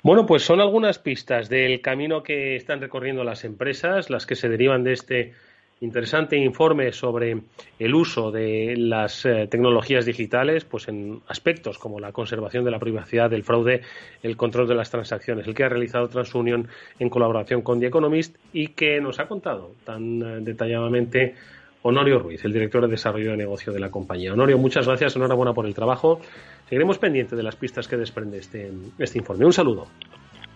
[0.02, 4.48] Bueno, pues son algunas pistas del camino que están recorriendo las empresas, las que se
[4.48, 5.34] derivan de este
[5.80, 7.42] interesante informe sobre
[7.78, 12.78] el uso de las eh, tecnologías digitales pues en aspectos como la conservación de la
[12.78, 13.82] privacidad, del fraude,
[14.22, 16.68] el control de las transacciones, el que ha realizado TransUnion
[16.98, 21.34] en colaboración con The Economist y que nos ha contado tan eh, detalladamente
[21.82, 24.32] Honorio Ruiz, el director de desarrollo de negocio de la compañía.
[24.32, 26.20] Honorio, muchas gracias, enhorabuena por el trabajo.
[26.68, 29.46] Seguiremos pendientes de las pistas que desprende este, este informe.
[29.46, 29.86] Un saludo.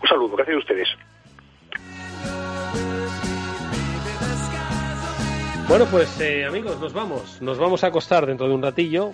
[0.02, 0.88] Un saludo, gracias a ustedes.
[5.72, 7.40] Bueno, pues eh, amigos, nos vamos.
[7.40, 9.12] Nos vamos a acostar dentro de un ratillo,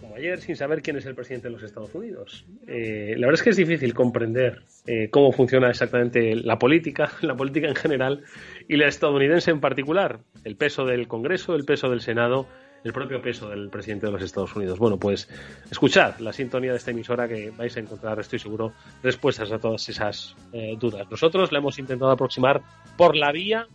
[0.00, 2.46] como ayer, sin saber quién es el presidente de los Estados Unidos.
[2.66, 7.36] Eh, la verdad es que es difícil comprender eh, cómo funciona exactamente la política, la
[7.36, 8.24] política en general
[8.68, 10.20] y la estadounidense en particular.
[10.44, 12.46] El peso del Congreso, el peso del Senado,
[12.84, 14.78] el propio peso del presidente de los Estados Unidos.
[14.78, 15.28] Bueno, pues
[15.70, 18.72] escuchad la sintonía de esta emisora que vais a encontrar, estoy seguro,
[19.02, 20.36] respuestas a todas esas
[20.78, 21.06] dudas.
[21.10, 22.62] Nosotros la hemos intentado aproximar
[22.96, 23.66] por la vía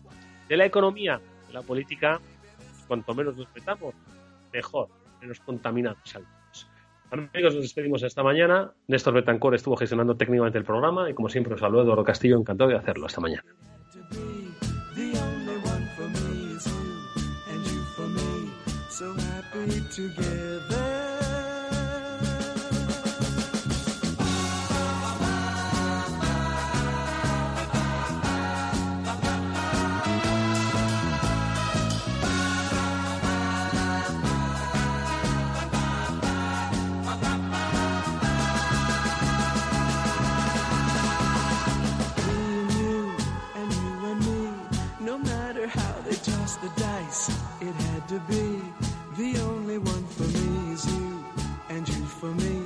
[0.50, 1.22] de la economía
[1.52, 2.20] la política,
[2.88, 3.94] cuanto menos nos metamos,
[4.54, 4.90] mejor,
[5.22, 6.34] menos contaminados salimos.
[7.10, 8.74] Amigos, nos despedimos esta mañana.
[8.88, 12.70] Néstor Betancor estuvo gestionando técnicamente el programa y como siempre os saludo Eduardo Castillo, encantado
[12.70, 13.06] de hacerlo.
[13.06, 13.46] Hasta mañana.
[48.08, 48.62] To be.
[49.18, 51.26] The only one for me is you,
[51.70, 52.64] and you for me.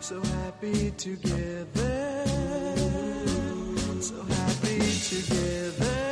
[0.00, 2.24] So happy together.
[4.00, 6.11] So happy together.